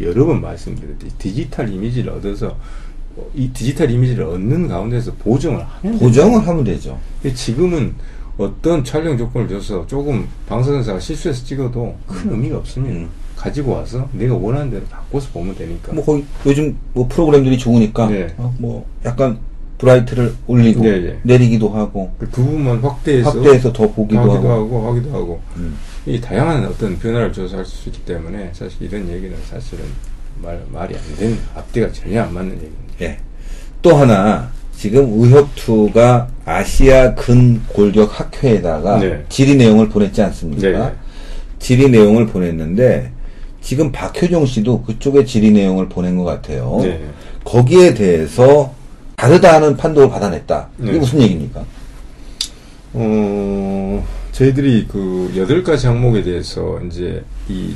여러 0.00 0.26
번 0.26 0.40
말씀드렸듯이 0.40 1.12
디지털 1.18 1.68
이미지를 1.68 2.12
얻어서 2.12 2.56
어, 3.16 3.26
이 3.34 3.50
디지털 3.52 3.90
이미지를 3.90 4.24
얻는 4.24 4.68
가운데서 4.68 5.12
보정을 5.18 5.60
하면 5.60 5.98
보정을 5.98 6.46
하면 6.46 6.64
되죠. 6.64 6.98
지금은 7.34 7.94
어떤 8.38 8.84
촬영 8.84 9.18
조건을 9.18 9.48
줘서 9.48 9.84
조금 9.88 10.28
방사선사가 10.46 11.00
실수해서 11.00 11.44
찍어도 11.44 11.96
큰 12.06 12.30
의미가 12.30 12.58
없습니다. 12.58 13.00
음. 13.00 13.10
가지고 13.38 13.72
와서 13.72 14.08
내가 14.12 14.34
원하는 14.34 14.70
대로 14.70 14.84
바꿔서 14.90 15.28
보면 15.32 15.54
되니까. 15.54 15.92
뭐, 15.92 16.04
거기, 16.04 16.24
요즘 16.44 16.76
뭐 16.92 17.06
프로그램들이 17.08 17.56
좋으니까, 17.56 18.08
네. 18.08 18.34
어, 18.36 18.52
뭐, 18.58 18.84
약간, 19.04 19.38
브라이트를 19.78 20.34
올리고, 20.48 20.82
네, 20.82 20.98
네. 20.98 21.18
내리기도 21.22 21.68
하고, 21.68 22.10
그 22.18 22.28
부분만 22.30 22.80
확대해서 22.80 23.30
확대해서 23.30 23.72
더 23.72 23.88
보기도 23.92 24.20
하기도 24.20 24.50
하고. 24.50 24.50
하고, 24.50 24.88
하기도 24.90 25.14
하고 25.14 25.40
음. 25.56 25.76
이 26.04 26.20
다양한 26.20 26.64
어떤 26.64 26.98
변화를 26.98 27.32
줘서 27.32 27.58
할수 27.58 27.88
있기 27.88 28.04
때문에 28.04 28.50
사실 28.52 28.82
이런 28.82 29.08
얘기는 29.08 29.36
사실은 29.48 29.84
말, 30.42 30.60
말이 30.72 30.96
안 30.96 31.16
되는 31.16 31.38
앞뒤가 31.54 31.92
전혀 31.92 32.22
안 32.22 32.34
맞는 32.34 32.56
얘기입니다. 32.56 32.82
예. 33.02 33.18
또 33.82 33.94
하나 33.94 34.50
지금 34.74 35.06
의협투가 35.20 36.28
아시아 36.44 37.14
근 37.14 37.62
골격 37.68 38.18
학회에다가 38.18 38.98
네. 38.98 39.24
질의 39.28 39.56
내용을 39.56 39.88
보냈지 39.88 40.22
않습니까? 40.22 40.62
네, 40.62 40.76
네. 40.76 40.92
질의 41.60 41.90
내용을 41.90 42.26
보냈는데 42.26 43.12
지금 43.68 43.92
박효정 43.92 44.46
씨도 44.46 44.80
그쪽에 44.84 45.26
질의 45.26 45.50
내용을 45.50 45.90
보낸 45.90 46.16
것 46.16 46.24
같아요. 46.24 46.78
네. 46.82 47.06
거기에 47.44 47.92
대해서 47.92 48.72
다르다는 49.16 49.76
판독을 49.76 50.08
받아냈다. 50.08 50.68
이게 50.80 50.92
네. 50.92 50.98
무슨 50.98 51.20
얘기입니까? 51.20 51.66
어, 52.94 54.06
저희들이 54.32 54.86
그 54.90 55.34
여덟 55.36 55.62
가지 55.62 55.86
항목에 55.86 56.22
대해서 56.22 56.80
이제 56.88 57.22
이 57.50 57.74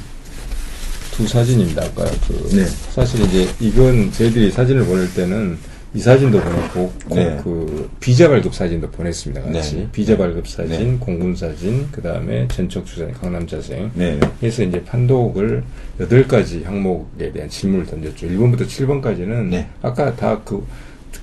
두 1.15 1.29
사진입니다. 1.29 1.83
아까 1.85 2.05
그 2.27 2.49
네. 2.57 2.65
사실 2.95 3.21
이제 3.27 3.47
이건 3.61 4.11
저희들이 4.13 4.51
사진을 4.51 4.87
보낼 4.87 5.13
때는 5.13 5.59
이 5.95 5.99
사진도 6.01 6.41
보냈고 6.41 6.91
고- 7.07 7.15
네. 7.15 7.39
그 7.45 7.91
비자 8.01 8.27
발급 8.29 8.55
사진도 8.55 8.91
보냈습니다. 8.91 9.43
같이 9.53 9.77
네. 9.77 9.89
비자 9.93 10.17
발급 10.17 10.49
사진, 10.49 10.93
네. 10.93 10.97
공군 10.99 11.37
사진, 11.37 11.87
그 11.93 12.01
다음에 12.01 12.49
전척 12.49 12.87
주사님 12.87 13.13
강남 13.15 13.47
자생. 13.47 13.91
네. 13.95 14.19
그래서 14.41 14.63
이제 14.63 14.83
판독을 14.85 15.63
여덟 16.01 16.27
가지 16.27 16.63
항목에 16.65 17.31
대한 17.33 17.49
질문을 17.51 17.85
던졌죠. 17.87 18.27
1번부터 18.27 18.63
7번까지는 18.67 19.49
네. 19.51 19.69
아까 19.83 20.17
다 20.17 20.41
그, 20.45 20.67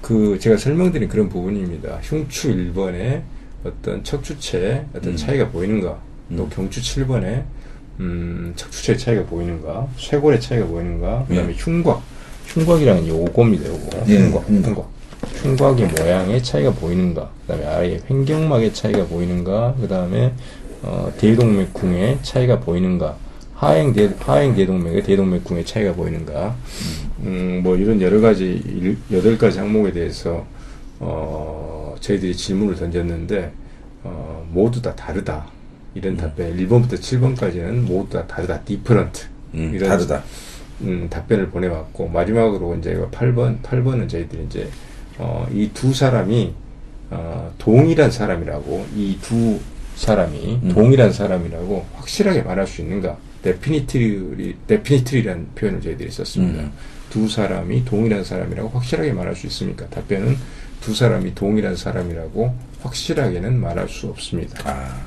그 0.03 0.37
제가 0.39 0.55
설명드린 0.57 1.09
그런 1.09 1.29
부분입니다. 1.29 1.99
흉추 2.03 2.49
1번에 2.55 3.23
어떤 3.63 4.03
척추체 4.03 4.85
어떤 4.95 5.13
음. 5.13 5.17
차이가 5.17 5.49
보이는가, 5.49 5.97
또 6.37 6.43
음. 6.43 6.49
경추 6.51 6.79
7번에 6.79 7.41
음, 8.01 8.53
척추체 8.55 8.95
차이가 8.95 9.23
보이는가, 9.25 9.87
쇄골의 9.97 10.39
차이가 10.39 10.67
보이는가, 10.67 11.25
그다음에 11.27 11.49
예. 11.49 11.55
흉곽, 11.57 12.01
흉곽이라는 12.53 13.03
게 13.05 13.09
요겁니다. 13.09 13.69
요거 13.69 13.89
예, 14.07 14.17
흉곽, 14.19 14.49
흉곽. 14.49 14.65
흉곽. 14.67 14.99
흉곽의 15.43 15.87
모양의 15.87 16.43
차이가 16.43 16.71
보이는가, 16.71 17.29
그 17.47 17.53
다음에 17.53 17.65
아래 17.65 17.99
횡격막의 18.09 18.73
차이가 18.73 19.05
보이는가, 19.05 19.75
그 19.79 19.87
다음에 19.87 20.33
어, 20.81 21.11
대동맥궁의 21.17 22.19
차이가 22.21 22.59
보이는가, 22.59 23.15
하행 23.53 23.93
대 23.93 24.09
하행 24.19 24.55
대동맥의 24.55 25.03
대동맥궁의 25.03 25.65
차이가 25.65 25.93
보이는가, 25.93 26.55
음, 27.23 27.59
뭐 27.63 27.75
이런 27.75 28.01
여러 28.01 28.21
가지 28.21 28.45
일- 28.65 28.97
여덟 29.11 29.37
가지 29.37 29.59
항목에 29.59 29.91
대해서 29.91 30.45
어, 30.99 31.95
저희들이 31.99 32.35
질문을 32.35 32.75
던졌는데 32.75 33.51
어, 34.03 34.45
모두 34.51 34.81
다 34.81 34.95
다르다. 34.95 35.47
이런 35.95 36.15
답변 36.15 36.55
1번부터 36.55 36.93
7번까지는 36.93 37.81
모두 37.81 38.09
다 38.17 38.25
다르다 38.27 38.61
different 38.61 39.25
음, 39.55 39.71
이런 39.73 39.89
다르다. 39.89 40.23
음, 40.81 41.07
답변을 41.09 41.49
보내왔고 41.49 42.07
마지막으로 42.09 42.75
이제 42.77 42.95
8번 43.11 43.61
8번은 43.61 44.07
저희들이 44.09 44.45
이제 44.45 44.69
어, 45.17 45.47
이 45.51 45.69
두 45.73 45.93
사람이 45.93 46.53
어, 47.11 47.51
동일한 47.57 48.11
사람이라고 48.11 48.85
이 48.95 49.17
두 49.21 49.59
사람이 49.95 50.59
음. 50.63 50.71
동일한 50.73 51.11
사람이라고 51.11 51.85
확실하게 51.95 52.41
말할 52.43 52.65
수 52.67 52.81
있는가 52.81 53.17
definitely 53.41 54.55
definitely라는 54.67 55.47
표현을 55.55 55.81
저희들이 55.81 56.09
썼습니다. 56.11 56.61
음. 56.63 56.71
두 57.09 57.27
사람이 57.27 57.83
동일한 57.85 58.23
사람이라고 58.23 58.69
확실하게 58.69 59.11
말할 59.13 59.35
수 59.35 59.47
있습니까? 59.47 59.87
답변은 59.89 60.37
두 60.79 60.93
사람이 60.95 61.35
동일한 61.35 61.75
사람이라고 61.75 62.53
확실하게는 62.81 63.59
말할 63.59 63.89
수 63.89 64.07
없습니다. 64.07 64.61
아, 64.69 65.01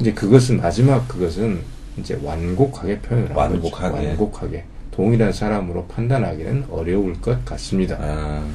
이제 0.00 0.12
그것은 0.12 0.58
마지막 0.58 1.08
그것은 1.08 1.60
이제 1.98 2.18
완곡하게 2.22 3.00
표현을 3.00 3.30
한 3.30 3.36
완곡하게. 3.36 4.06
완곡하게 4.08 4.64
동일한 4.92 5.32
사람으로 5.32 5.86
판단하기는 5.86 6.66
어려울 6.70 7.20
것 7.20 7.44
같습니다. 7.44 7.96
아 8.00 8.46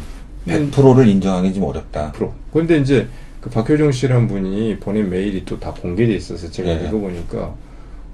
100%를 0.48 1.08
인정하기 1.08 1.53
좀 1.53 1.63
어렵다. 1.63 2.13
프로. 2.13 2.34
그런데 2.53 2.77
이제 2.77 3.08
그 3.41 3.50
박효정 3.50 3.91
씨란 3.91 4.27
분이 4.29 4.77
보낸 4.79 5.10
메일이 5.10 5.44
또 5.46 5.60
다 5.60 5.72
공개돼 5.74 6.13
있어서 6.15 6.50
제가 6.50 6.74
네. 6.75 6.88
읽어보니까 6.88 7.53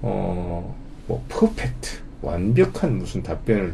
어 0.02 0.74
뭐 1.06 1.22
퍼펙트 1.28 1.98
완벽한 2.22 2.98
무슨 2.98 3.22
답변을 3.24 3.74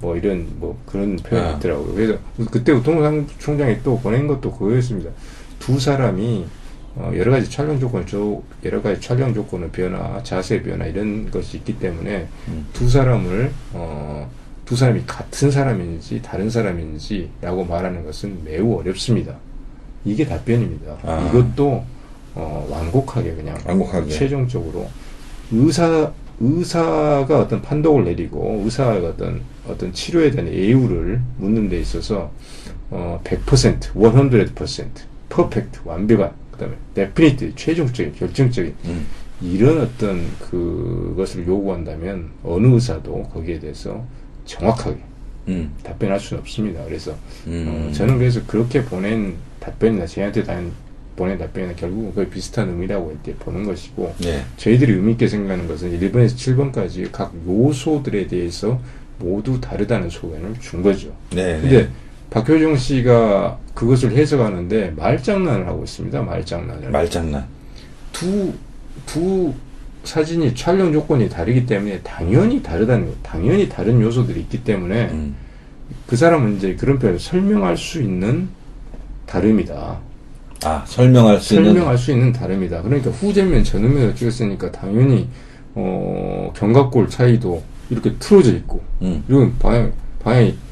뭐 0.00 0.16
이런 0.16 0.46
뭐 0.60 0.78
그런 0.86 1.16
표현이 1.16 1.48
아. 1.48 1.56
있더라고요. 1.56 1.94
그래서 1.94 2.18
그때 2.50 2.70
우통상 2.70 3.26
총장이 3.40 3.78
또 3.82 3.98
보낸 3.98 4.28
것도 4.28 4.52
그거였습니다. 4.52 5.10
두 5.58 5.80
사람이 5.80 6.44
어, 6.96 7.12
여러 7.16 7.32
가지 7.32 7.50
촬영 7.50 7.78
조건, 7.80 8.06
저 8.06 8.40
여러 8.64 8.80
가지 8.80 9.00
촬영 9.00 9.34
조건의 9.34 9.70
변화, 9.70 10.22
자세 10.22 10.62
변화 10.62 10.86
이런 10.86 11.30
것이 11.30 11.56
있기 11.58 11.78
때문에 11.78 12.28
음. 12.48 12.66
두 12.72 12.88
사람을 12.88 13.50
어, 13.72 14.30
두 14.64 14.76
사람이 14.76 15.02
같은 15.06 15.50
사람인지 15.50 16.22
다른 16.22 16.48
사람인지라고 16.48 17.64
말하는 17.64 18.04
것은 18.04 18.44
매우 18.44 18.78
어렵습니다. 18.78 19.34
이게 20.04 20.24
답변입니다. 20.26 20.98
아. 21.02 21.28
이것도 21.28 21.84
어, 22.36 22.66
완곡하게 22.70 23.34
그냥 23.34 23.58
완곡하게. 23.66 24.10
최종적으로 24.10 24.88
의사 25.52 26.12
의사가 26.40 27.38
어떤 27.40 27.62
판독을 27.62 28.04
내리고 28.04 28.62
의사가 28.64 29.08
어떤 29.08 29.42
어떤 29.68 29.92
치료에 29.92 30.30
대한 30.30 30.52
예후를 30.52 31.20
묻는 31.38 31.68
데 31.68 31.78
있어서 31.80 32.30
어, 32.90 33.20
100% 33.22 33.92
100% 33.94 34.86
perfect 35.28 35.80
완벽한 35.84 36.32
그다음에 36.54 36.76
definite 36.94 37.54
최종적인 37.54 38.14
결정적인 38.14 38.74
음. 38.86 39.06
이런 39.40 39.80
어떤 39.80 40.24
그것을 40.38 41.46
요구한다면 41.46 42.30
어느 42.42 42.66
의사도 42.68 43.24
거기에 43.24 43.58
대해서 43.58 44.04
정확하게 44.44 44.98
음. 45.48 45.72
답변할 45.82 46.18
수는 46.20 46.40
없습니다. 46.40 46.84
그래서 46.84 47.14
음. 47.46 47.88
어, 47.88 47.92
저는 47.92 48.18
그래서 48.18 48.40
그렇게 48.46 48.84
보낸 48.84 49.34
답변이나 49.60 50.06
저한테 50.06 50.42
단 50.44 50.72
보낸 51.16 51.38
답변이나 51.38 51.74
결국은 51.74 52.14
거의 52.14 52.28
비슷한 52.28 52.68
의미라고 52.70 53.12
이렇게 53.12 53.34
보는 53.34 53.64
것이고 53.64 54.14
네. 54.18 54.44
저희들이 54.56 54.92
의미 54.92 55.12
있게 55.12 55.28
생각하는 55.28 55.68
것은 55.68 55.98
1번에서 55.98 56.34
7번까지 56.34 57.10
각 57.12 57.32
요소들에 57.46 58.26
대해서 58.26 58.80
모두 59.18 59.60
다르다는 59.60 60.10
소견을 60.10 60.54
준 60.60 60.82
거죠. 60.82 61.14
네. 61.30 61.60
근데 61.60 61.82
네. 61.82 61.88
박효정 62.38 62.76
씨가 62.76 63.58
그것을 63.74 64.10
해석하는데 64.16 64.94
말장난을 64.96 65.68
하고 65.68 65.84
있습니다. 65.84 66.20
말장난을. 66.22 66.90
말장난. 66.90 67.44
두, 68.12 68.52
두 69.06 69.52
사진이 70.02 70.52
촬영 70.56 70.92
조건이 70.92 71.28
다르기 71.28 71.64
때문에 71.64 72.00
당연히 72.00 72.60
다르다는 72.60 73.06
거. 73.06 73.12
당연히 73.22 73.68
다른 73.68 74.00
요소들이 74.00 74.40
있기 74.40 74.64
때문에 74.64 75.10
음. 75.12 75.36
그 76.08 76.16
사람은 76.16 76.56
이제 76.56 76.74
그런 76.74 76.98
표현을 76.98 77.20
설명할 77.20 77.76
수 77.76 78.02
있는 78.02 78.48
다름이다. 79.26 79.98
아 80.64 80.84
설명할 80.88 81.40
수 81.40 81.54
있는. 81.54 81.72
설명할 81.72 81.96
수 81.96 82.10
있는 82.10 82.32
다름이다. 82.32 82.82
그러니까 82.82 83.10
후제면 83.10 83.62
전후면을 83.62 84.16
찍었으니까 84.16 84.72
당연히 84.72 85.28
어, 85.76 86.52
견갑골 86.56 87.08
차이도 87.08 87.62
이렇게 87.90 88.12
틀어져 88.18 88.52
있고 88.56 88.82
음. 89.02 89.22
이건 89.28 89.56
방향 89.60 89.92
방향이 90.22 90.50
바- 90.52 90.63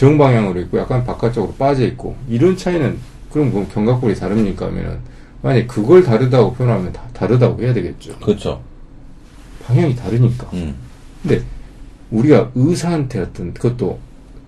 정방향으로 0.00 0.58
있고 0.62 0.78
약간 0.78 1.04
바깥쪽으로 1.04 1.52
빠져 1.58 1.84
있고 1.84 2.16
이런 2.26 2.56
차이는 2.56 2.96
그럼 3.30 3.52
뭐 3.52 3.68
견갑골이 3.68 4.14
다릅니까 4.14 4.66
하면은 4.66 4.98
만약 5.42 5.68
그걸 5.68 6.02
다르다고 6.02 6.54
표현하면 6.54 6.90
다 6.90 7.02
다르다고 7.12 7.60
해야 7.62 7.74
되겠죠. 7.74 8.18
그렇죠. 8.18 8.62
방향이 9.66 9.94
다르니까. 9.94 10.48
음. 10.54 10.74
근데 11.22 11.42
우리가 12.10 12.50
의사한테 12.54 13.20
어떤 13.20 13.52
그것도 13.52 13.98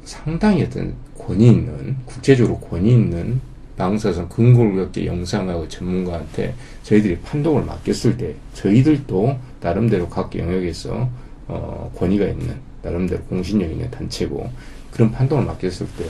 상당히 0.05 0.63
어떤 0.63 0.95
권위 1.19 1.49
있는 1.49 1.97
국제적으로 2.07 2.59
권위 2.59 2.93
있는 2.93 3.39
방사선 3.77 4.31
근골격계 4.31 5.05
영상하고 5.05 5.69
전문가한테 5.69 6.55
저희들이 6.83 7.19
판독을 7.19 7.65
맡겼을 7.65 8.17
때 8.17 8.35
저희들도 8.55 9.39
나름대로 9.61 10.09
각 10.09 10.35
영역에서 10.35 11.11
어, 11.49 11.93
권위가 11.99 12.27
있는 12.27 12.57
나름대로 12.83 13.23
공신력 13.25 13.71
있는 13.71 13.91
단체고 13.91 14.51
그런 14.93 15.11
판독을 15.11 15.45
맡겼을 15.45 15.87
때 15.99 16.05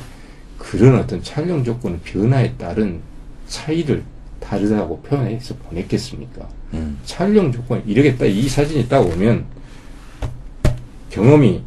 그런 0.59 0.97
어떤 0.99 1.23
촬영 1.23 1.65
조건의 1.65 2.01
변화에 2.05 2.53
따른 2.57 3.01
차이를 3.47 4.03
다르다고 4.41 5.01
표현해서 5.03 5.55
보냈겠습니까? 5.57 6.49
음. 6.75 6.99
촬영 7.05 7.51
조건 7.53 7.83
이렇게 7.87 8.17
딱 8.17 8.27
이 8.27 8.49
사진이 8.49 8.89
딱 8.89 9.01
오면 9.01 9.45
경험이 11.11 11.63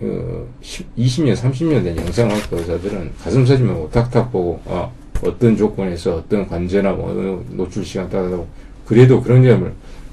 어, 0.00 0.46
10, 0.60 0.96
20년, 0.96 1.36
30년 1.36 1.84
된 1.84 1.96
영상학과 1.96 2.56
의사들은 2.58 3.12
가슴 3.22 3.46
사진만 3.46 3.74
보고 3.76 3.90
탁탁 3.90 4.32
보고 4.32 4.60
아, 4.66 4.90
어떤 5.24 5.56
조건에서 5.56 6.16
어떤 6.16 6.46
관제나 6.46 6.92
뭐 6.92 7.10
어느 7.10 7.56
노출 7.56 7.84
시간 7.84 8.08
따라다고 8.10 8.46
그래도 8.84 9.22
그런 9.22 9.42
점을 9.42 9.72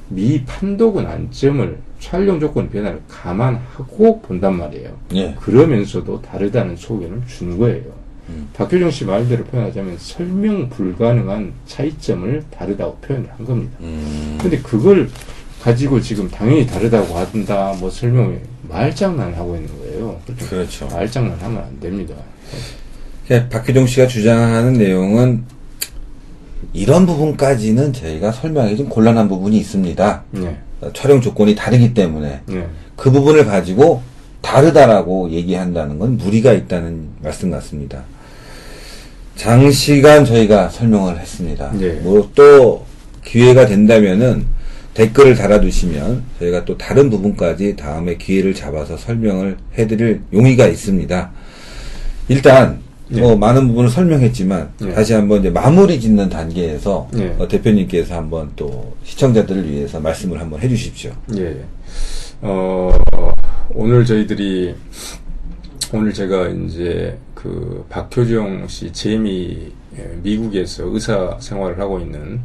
미 0.10 0.44
판독은 0.46 1.06
안점을 1.06 1.78
촬영 2.02 2.40
조건 2.40 2.70
변화를 2.70 3.00
감안하고 3.08 4.22
본단 4.22 4.58
말이에요. 4.58 4.98
예. 5.14 5.36
그러면서도 5.40 6.22
다르다는 6.22 6.76
소견을 6.76 7.22
준 7.28 7.58
거예요. 7.58 8.02
음. 8.30 8.50
박효정 8.54 8.92
씨 8.92 9.06
말대로 9.06 9.44
표현하자면 9.46 9.98
설명 10.00 10.68
불가능한 10.70 11.54
차이점을 11.68 12.44
다르다고 12.50 12.98
표현을 12.98 13.30
한 13.32 13.46
겁니다. 13.46 13.74
음. 13.82 14.38
근데 14.42 14.60
그걸 14.60 15.10
가지고 15.62 16.02
지금 16.02 16.28
당연히 16.30 16.66
다르다고 16.66 17.16
한다, 17.16 17.76
뭐 17.80 17.90
설명에 17.90 18.40
말장난을 18.68 19.38
하고 19.38 19.56
있는 19.56 19.70
거예요. 19.78 20.20
그렇죠? 20.26 20.50
그렇죠. 20.50 20.88
말장난 20.88 21.38
하면 21.40 21.64
안 21.64 21.80
됩니다. 21.80 22.16
그러니까 23.28 23.60
박효정 23.60 23.86
씨가 23.86 24.08
주장하는 24.08 24.74
내용은 24.74 25.44
이런 26.74 27.06
부분까지는 27.06 27.94
저희가 27.94 28.32
설명하기 28.32 28.78
좀 28.78 28.90
곤란한 28.90 29.30
부분이 29.30 29.56
있습니다. 29.58 30.24
네. 30.32 30.58
어, 30.82 30.92
촬영 30.94 31.22
조건이 31.22 31.56
다르기 31.56 31.94
때문에 31.94 32.42
네. 32.46 32.68
그 32.96 33.12
부분을 33.12 33.46
가지고 33.46 34.02
다르다라고 34.42 35.30
얘기한다는 35.32 36.00
건 36.00 36.18
무리가 36.18 36.52
있다는 36.54 37.10
말씀 37.22 37.52
같습니다. 37.52 38.04
장시간 39.36 40.26
저희가 40.26 40.70
설명을 40.70 41.20
했습니다. 41.20 41.72
네. 41.74 41.94
뭐또 41.94 42.86
기회가 43.24 43.66
된다면은 43.66 44.46
댓글을 44.94 45.36
달아두시면 45.36 46.24
저희가 46.40 46.66
또 46.66 46.78
다른 46.78 47.10
부분까지 47.10 47.76
다음에 47.78 48.18
기회를 48.18 48.54
잡아서 48.54 48.98
설명을 48.98 49.58
해드릴 49.78 50.22
용의가 50.34 50.68
있습니다. 50.68 51.32
일단 52.28 52.80
네. 53.12 53.20
뭐 53.20 53.36
많은 53.36 53.68
부분을 53.68 53.90
설명했지만 53.90 54.72
네. 54.80 54.94
다시 54.94 55.14
한번 55.14 55.42
이제 55.42 55.50
마무리 55.50 56.00
짓는 56.00 56.30
단계에서 56.30 57.10
네. 57.12 57.36
어, 57.38 57.48
대표님께서 57.48 58.16
한번 58.16 58.52
또 58.56 58.96
시청자들을 59.04 59.70
위해서 59.70 60.00
말씀을 60.00 60.40
한번 60.40 60.62
해주십시오. 60.62 61.12
예. 61.36 61.58
어, 62.42 62.92
오늘 63.74 64.06
저희들이, 64.06 64.74
오늘 65.94 66.14
제가 66.14 66.48
이제 66.48 67.18
그 67.34 67.86
박효정 67.90 68.68
씨, 68.70 68.92
예, 69.98 70.18
미국에서 70.24 70.86
의사 70.88 71.38
생활을 71.40 71.80
하고 71.80 72.00
있는, 72.00 72.40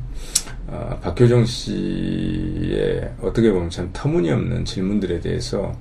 아, 0.67 0.99
박효정 1.01 1.47
씨의 1.47 3.09
어떻게 3.23 3.53
보면 3.53 3.71
참 3.71 3.89
터무니없는 3.93 4.65
질문들에 4.65 5.21
대해서 5.21 5.73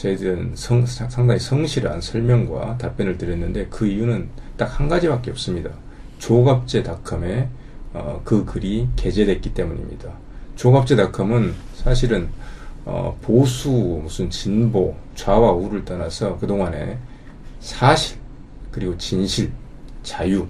저희들은 0.00 0.52
성, 0.54 0.86
상당히 0.86 1.38
성실한 1.38 2.00
설명과 2.00 2.78
답변을 2.78 3.18
드렸는데 3.18 3.66
그 3.68 3.86
이유는 3.86 4.28
딱 4.56 4.78
한 4.80 4.88
가지밖에 4.88 5.30
없습니다. 5.32 5.70
조갑제닷컴에 6.18 7.48
어, 7.92 8.20
그 8.24 8.44
글이 8.46 8.88
게재됐기 8.96 9.52
때문입니다. 9.52 10.10
조갑제닷컴은 10.56 11.54
사실은 11.74 12.28
어, 12.86 13.16
보수 13.20 13.70
무슨 13.70 14.30
진보 14.30 14.94
좌와 15.14 15.52
우를 15.52 15.84
떠나서 15.84 16.38
그 16.38 16.46
동안에 16.46 16.96
사실 17.60 18.16
그리고 18.70 18.96
진실 18.96 19.50
자유 20.02 20.46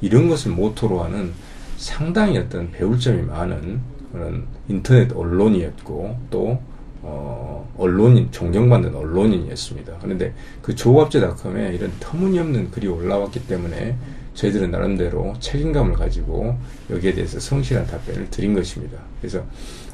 이런 0.00 0.28
것을 0.30 0.52
모토로 0.52 1.02
하는 1.02 1.32
상당히 1.76 2.38
어떤 2.38 2.70
배울 2.70 2.98
점이 2.98 3.22
많은 3.22 3.80
그런 4.12 4.46
인터넷 4.68 5.12
언론이었고 5.12 6.18
또 6.30 6.58
어, 7.02 7.53
언론인 7.76 8.30
존경받는 8.30 8.94
언론인이었습니다. 8.94 9.98
그런데 10.00 10.32
그 10.62 10.74
조합제닷컴에 10.74 11.74
이런 11.74 11.92
터무니없는 12.00 12.70
글이 12.70 12.86
올라왔기 12.86 13.46
때문에 13.46 13.96
저희들은 14.34 14.70
나름대로 14.70 15.34
책임감을 15.38 15.94
가지고 15.94 16.56
여기에 16.90 17.14
대해서 17.14 17.38
성실한 17.38 17.86
답변을 17.86 18.30
드린 18.30 18.54
것입니다. 18.54 18.98
그래서 19.20 19.44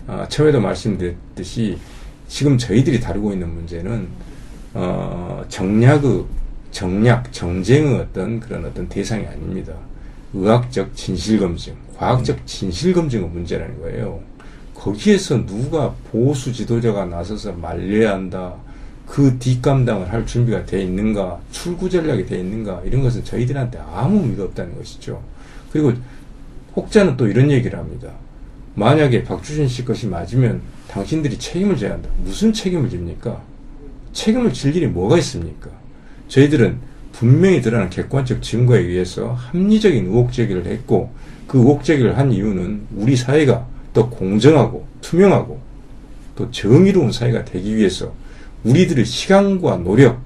어, 0.06 0.24
처음에도 0.28 0.60
말씀드렸듯이 0.60 1.78
지금 2.28 2.56
저희들이 2.56 3.00
다루고 3.00 3.32
있는 3.32 3.52
문제는 3.52 4.08
어, 4.74 5.44
정략의 5.48 6.24
정략 6.70 7.32
정쟁의 7.32 7.98
어떤 7.98 8.40
그런 8.40 8.64
어떤 8.64 8.88
대상이 8.88 9.26
아닙니다. 9.26 9.74
의학적 10.32 10.94
진실검증, 10.94 11.74
과학적 11.96 12.46
진실검증의 12.46 13.28
문제라는 13.28 13.80
거예요. 13.80 14.20
거기에서 14.80 15.44
누가 15.44 15.94
보수 16.10 16.52
지도자가 16.52 17.04
나서서 17.04 17.52
말려야 17.52 18.14
한다. 18.14 18.54
그 19.06 19.38
뒷감당을 19.38 20.10
할 20.10 20.24
준비가 20.24 20.64
돼 20.64 20.82
있는가, 20.82 21.38
출구 21.50 21.90
전략이 21.90 22.24
돼 22.24 22.38
있는가, 22.38 22.80
이런 22.86 23.02
것은 23.02 23.24
저희들한테 23.24 23.78
아무 23.92 24.20
의미가 24.20 24.44
없다는 24.44 24.76
것이죠. 24.76 25.20
그리고 25.70 25.92
혹자는 26.76 27.16
또 27.16 27.26
이런 27.26 27.50
얘기를 27.50 27.78
합니다. 27.78 28.10
만약에 28.74 29.24
박주신 29.24 29.68
씨 29.68 29.84
것이 29.84 30.06
맞으면 30.06 30.62
당신들이 30.88 31.38
책임을 31.38 31.76
져야 31.76 31.92
한다. 31.92 32.08
무슨 32.24 32.52
책임을 32.52 32.88
집니까? 32.88 33.42
책임을 34.12 34.52
질 34.52 34.74
일이 34.74 34.86
뭐가 34.86 35.18
있습니까? 35.18 35.68
저희들은 36.28 36.78
분명히 37.12 37.60
드러난 37.60 37.90
객관적 37.90 38.40
증거에 38.42 38.78
의해서 38.78 39.32
합리적인 39.32 40.06
의혹 40.06 40.32
제기를 40.32 40.64
했고 40.66 41.12
그 41.46 41.58
의혹 41.58 41.82
제기를 41.82 42.16
한 42.16 42.32
이유는 42.32 42.86
우리 42.96 43.16
사회가 43.16 43.66
더 43.92 44.08
공정하고 44.08 44.86
투명하고 45.00 45.60
또 46.36 46.50
정의로운 46.50 47.12
사회가 47.12 47.44
되기 47.44 47.76
위해서 47.76 48.12
우리들의 48.64 49.04
시간과 49.04 49.78
노력, 49.78 50.20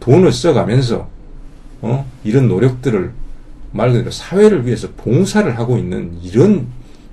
돈을 0.00 0.32
써가면서 0.32 1.08
어? 1.82 2.06
이런 2.24 2.48
노력들을 2.48 3.12
말 3.72 3.90
그대로 3.90 4.10
사회를 4.10 4.66
위해서 4.66 4.88
봉사를 4.96 5.58
하고 5.58 5.76
있는 5.76 6.18
이런 6.22 6.66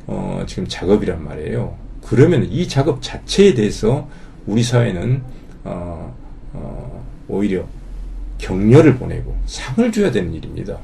어, 0.08 0.44
지금 0.48 0.68
작업이란 0.68 1.24
말이에요. 1.24 1.76
그러면 2.06 2.44
이 2.46 2.68
작업 2.68 3.02
자체에 3.02 3.54
대해서 3.54 4.08
우리 4.46 4.64
사회는 4.64 5.22
어, 5.64 6.16
어, 6.54 7.06
오히려 7.28 7.66
격려를 8.38 8.98
보내고 8.98 9.36
상을 9.46 9.92
줘야 9.92 10.12
되는 10.12 10.34
일입니다. 10.34 10.78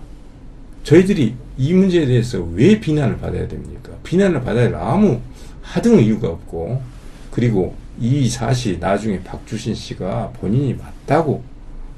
저희들이 0.88 1.36
이 1.58 1.73
문제에 1.73 2.06
대해서 2.06 2.39
왜 2.54 2.80
비난을 2.80 3.17
받아야 3.17 3.45
됩니까? 3.45 3.91
비난을 4.04 4.41
받아야 4.41 4.67
할 4.67 4.76
아무 4.76 5.19
하등 5.62 6.00
이유가 6.00 6.30
없고 6.30 6.82
그리고 7.30 7.76
이 8.00 8.30
사실 8.30 8.80
나중에 8.80 9.21
박주신 9.21 9.76
씨가 9.76 10.32
본인이 10.39 10.73
맞다고 10.76 11.43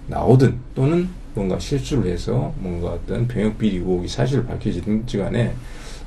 나오든 0.08 0.58
또는 0.74 1.08
뭔가 1.36 1.60
실수를 1.60 2.12
해서 2.12 2.52
뭔가 2.58 2.94
어떤 2.94 3.28
병역 3.28 3.60
비리 3.60 3.78
의혹이 3.78 4.08
사실을 4.08 4.48
밝혀지든지 4.48 5.20
간에 5.20 5.54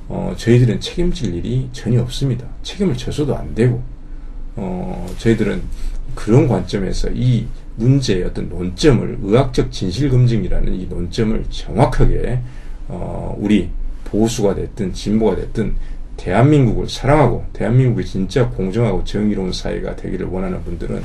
어, 0.08 0.34
저희들은 0.36 0.80
책임질 0.80 1.36
일이 1.36 1.68
전혀 1.72 2.02
없습니다. 2.02 2.48
책임을 2.64 2.96
져서도 2.96 3.36
안 3.36 3.54
되고 3.54 3.80
어, 4.56 5.08
저희들은 5.18 5.62
그런 6.16 6.48
관점에서 6.48 7.10
이 7.14 7.46
문제의 7.76 8.24
어떤 8.24 8.48
논점을 8.48 9.18
의학적 9.22 9.70
진실 9.70 10.10
검증이라는 10.10 10.74
이 10.74 10.86
논점을 10.86 11.44
정확하게 11.48 12.40
어, 12.88 13.36
우리 13.38 13.70
보수가 14.04 14.54
됐든 14.54 14.92
진보가 14.92 15.36
됐든 15.36 15.74
대한민국을 16.16 16.88
사랑하고 16.88 17.44
대한민국이 17.52 18.06
진짜 18.06 18.48
공정하고 18.48 19.04
정의로운 19.04 19.52
사회가 19.52 19.96
되기를 19.96 20.26
원하는 20.26 20.62
분들은 20.62 21.02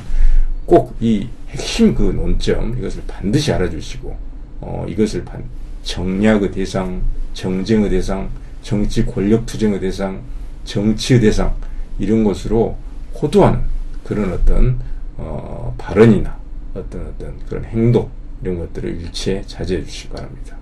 꼭 0.66 0.98
이 1.00 1.28
핵심 1.50 1.94
그 1.94 2.02
논점 2.02 2.76
이것을 2.78 3.02
반드시 3.06 3.52
알아주시고 3.52 4.16
어, 4.60 4.86
이것을 4.88 5.24
반, 5.24 5.44
정략의 5.82 6.50
대상, 6.50 7.00
정쟁의 7.32 7.90
대상, 7.90 8.28
정치 8.62 9.06
권력 9.06 9.46
투쟁의 9.46 9.80
대상, 9.80 10.20
정치의 10.64 11.20
대상 11.20 11.54
이런 11.98 12.24
것으로 12.24 12.76
호도하는 13.14 13.60
그런 14.04 14.32
어떤 14.32 14.78
어, 15.16 15.74
발언이나 15.78 16.36
어떤 16.74 17.06
어떤 17.06 17.38
그런 17.48 17.64
행동 17.64 18.10
이런 18.42 18.58
것들을 18.58 19.00
일체 19.00 19.42
자제해 19.46 19.84
주시기 19.84 20.10
바랍니다. 20.10 20.57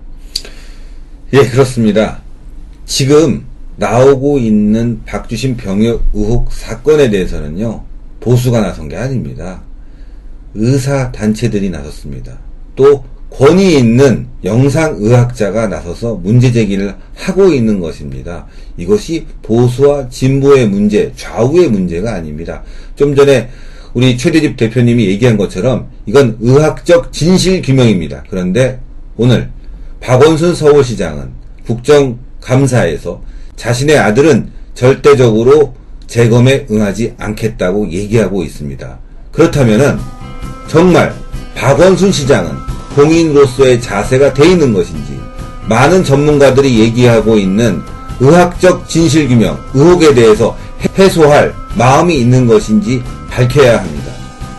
예, 1.33 1.45
그렇습니다. 1.45 2.21
지금 2.85 3.43
나오고 3.75 4.39
있는 4.39 5.01
박주신 5.05 5.57
병역 5.57 6.01
의혹 6.13 6.53
사건에 6.53 7.09
대해서는요, 7.09 7.83
보수가 8.21 8.61
나선 8.61 8.87
게 8.87 8.95
아닙니다. 8.95 9.61
의사 10.53 11.11
단체들이 11.11 11.69
나섰습니다. 11.69 12.39
또 12.77 13.03
권위 13.29 13.77
있는 13.77 14.27
영상의학자가 14.45 15.67
나서서 15.67 16.15
문제 16.15 16.53
제기를 16.53 16.95
하고 17.13 17.51
있는 17.51 17.81
것입니다. 17.81 18.47
이것이 18.77 19.25
보수와 19.41 20.07
진보의 20.07 20.69
문제, 20.69 21.11
좌우의 21.17 21.69
문제가 21.69 22.13
아닙니다. 22.13 22.63
좀 22.95 23.13
전에 23.13 23.49
우리 23.93 24.17
최대집 24.17 24.55
대표님이 24.55 25.07
얘기한 25.07 25.35
것처럼 25.35 25.89
이건 26.05 26.37
의학적 26.39 27.11
진실 27.11 27.61
규명입니다. 27.61 28.23
그런데 28.29 28.79
오늘 29.17 29.49
박원순 30.07 30.55
서울시장은 30.55 31.29
국정감사에서 31.65 33.21
자신의 33.57 33.97
아들은 33.97 34.49
절대적으로 34.73 35.73
재검에 36.07 36.65
응하지 36.71 37.15
않겠다고 37.17 37.91
얘기하고 37.91 38.41
있습니다. 38.41 38.99
그렇다면은 39.33 39.99
정말 40.69 41.13
박원순 41.55 42.13
시장은 42.13 42.51
공인으로서의 42.95 43.81
자세가 43.81 44.33
돼 44.33 44.49
있는 44.49 44.71
것인지 44.71 45.19
많은 45.67 46.05
전문가들이 46.05 46.79
얘기하고 46.79 47.37
있는 47.37 47.81
의학적 48.21 48.87
진실규명, 48.87 49.59
의혹에 49.73 50.13
대해서 50.13 50.57
해소할 50.97 51.53
마음이 51.75 52.17
있는 52.17 52.47
것인지 52.47 53.03
밝혀야 53.29 53.79
합니다. 53.79 54.13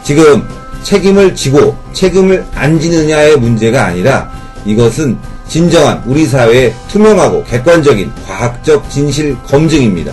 지금 0.04 0.46
책임을 0.82 1.34
지고 1.34 1.74
책임을 1.94 2.44
안 2.54 2.78
지느냐의 2.78 3.38
문제가 3.38 3.87
아니라 3.87 4.30
이것은 4.66 5.16
진정한 5.48 6.02
우리 6.06 6.26
사회의 6.26 6.74
투명하고 6.88 7.44
객관적인 7.44 8.12
과학적 8.26 8.88
진실 8.90 9.37
검증입니다. 9.44 10.12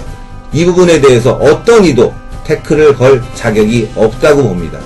이 0.54 0.66
부분에 0.66 1.02
대해서 1.02 1.34
어떤 1.34 1.84
이도 1.84 2.14
태클을 2.46 2.96
걸 2.96 3.22
자격이 3.36 3.92
없다고 3.96 4.44
봅니다. 4.44 4.80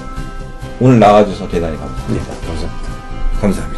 오늘 0.79 0.99
나와주셔서 0.99 1.49
대단히 1.49 1.77
감사합니다. 1.77 2.13
네, 2.13 2.47
감사합니다. 2.47 2.89
감사합니다. 3.41 3.68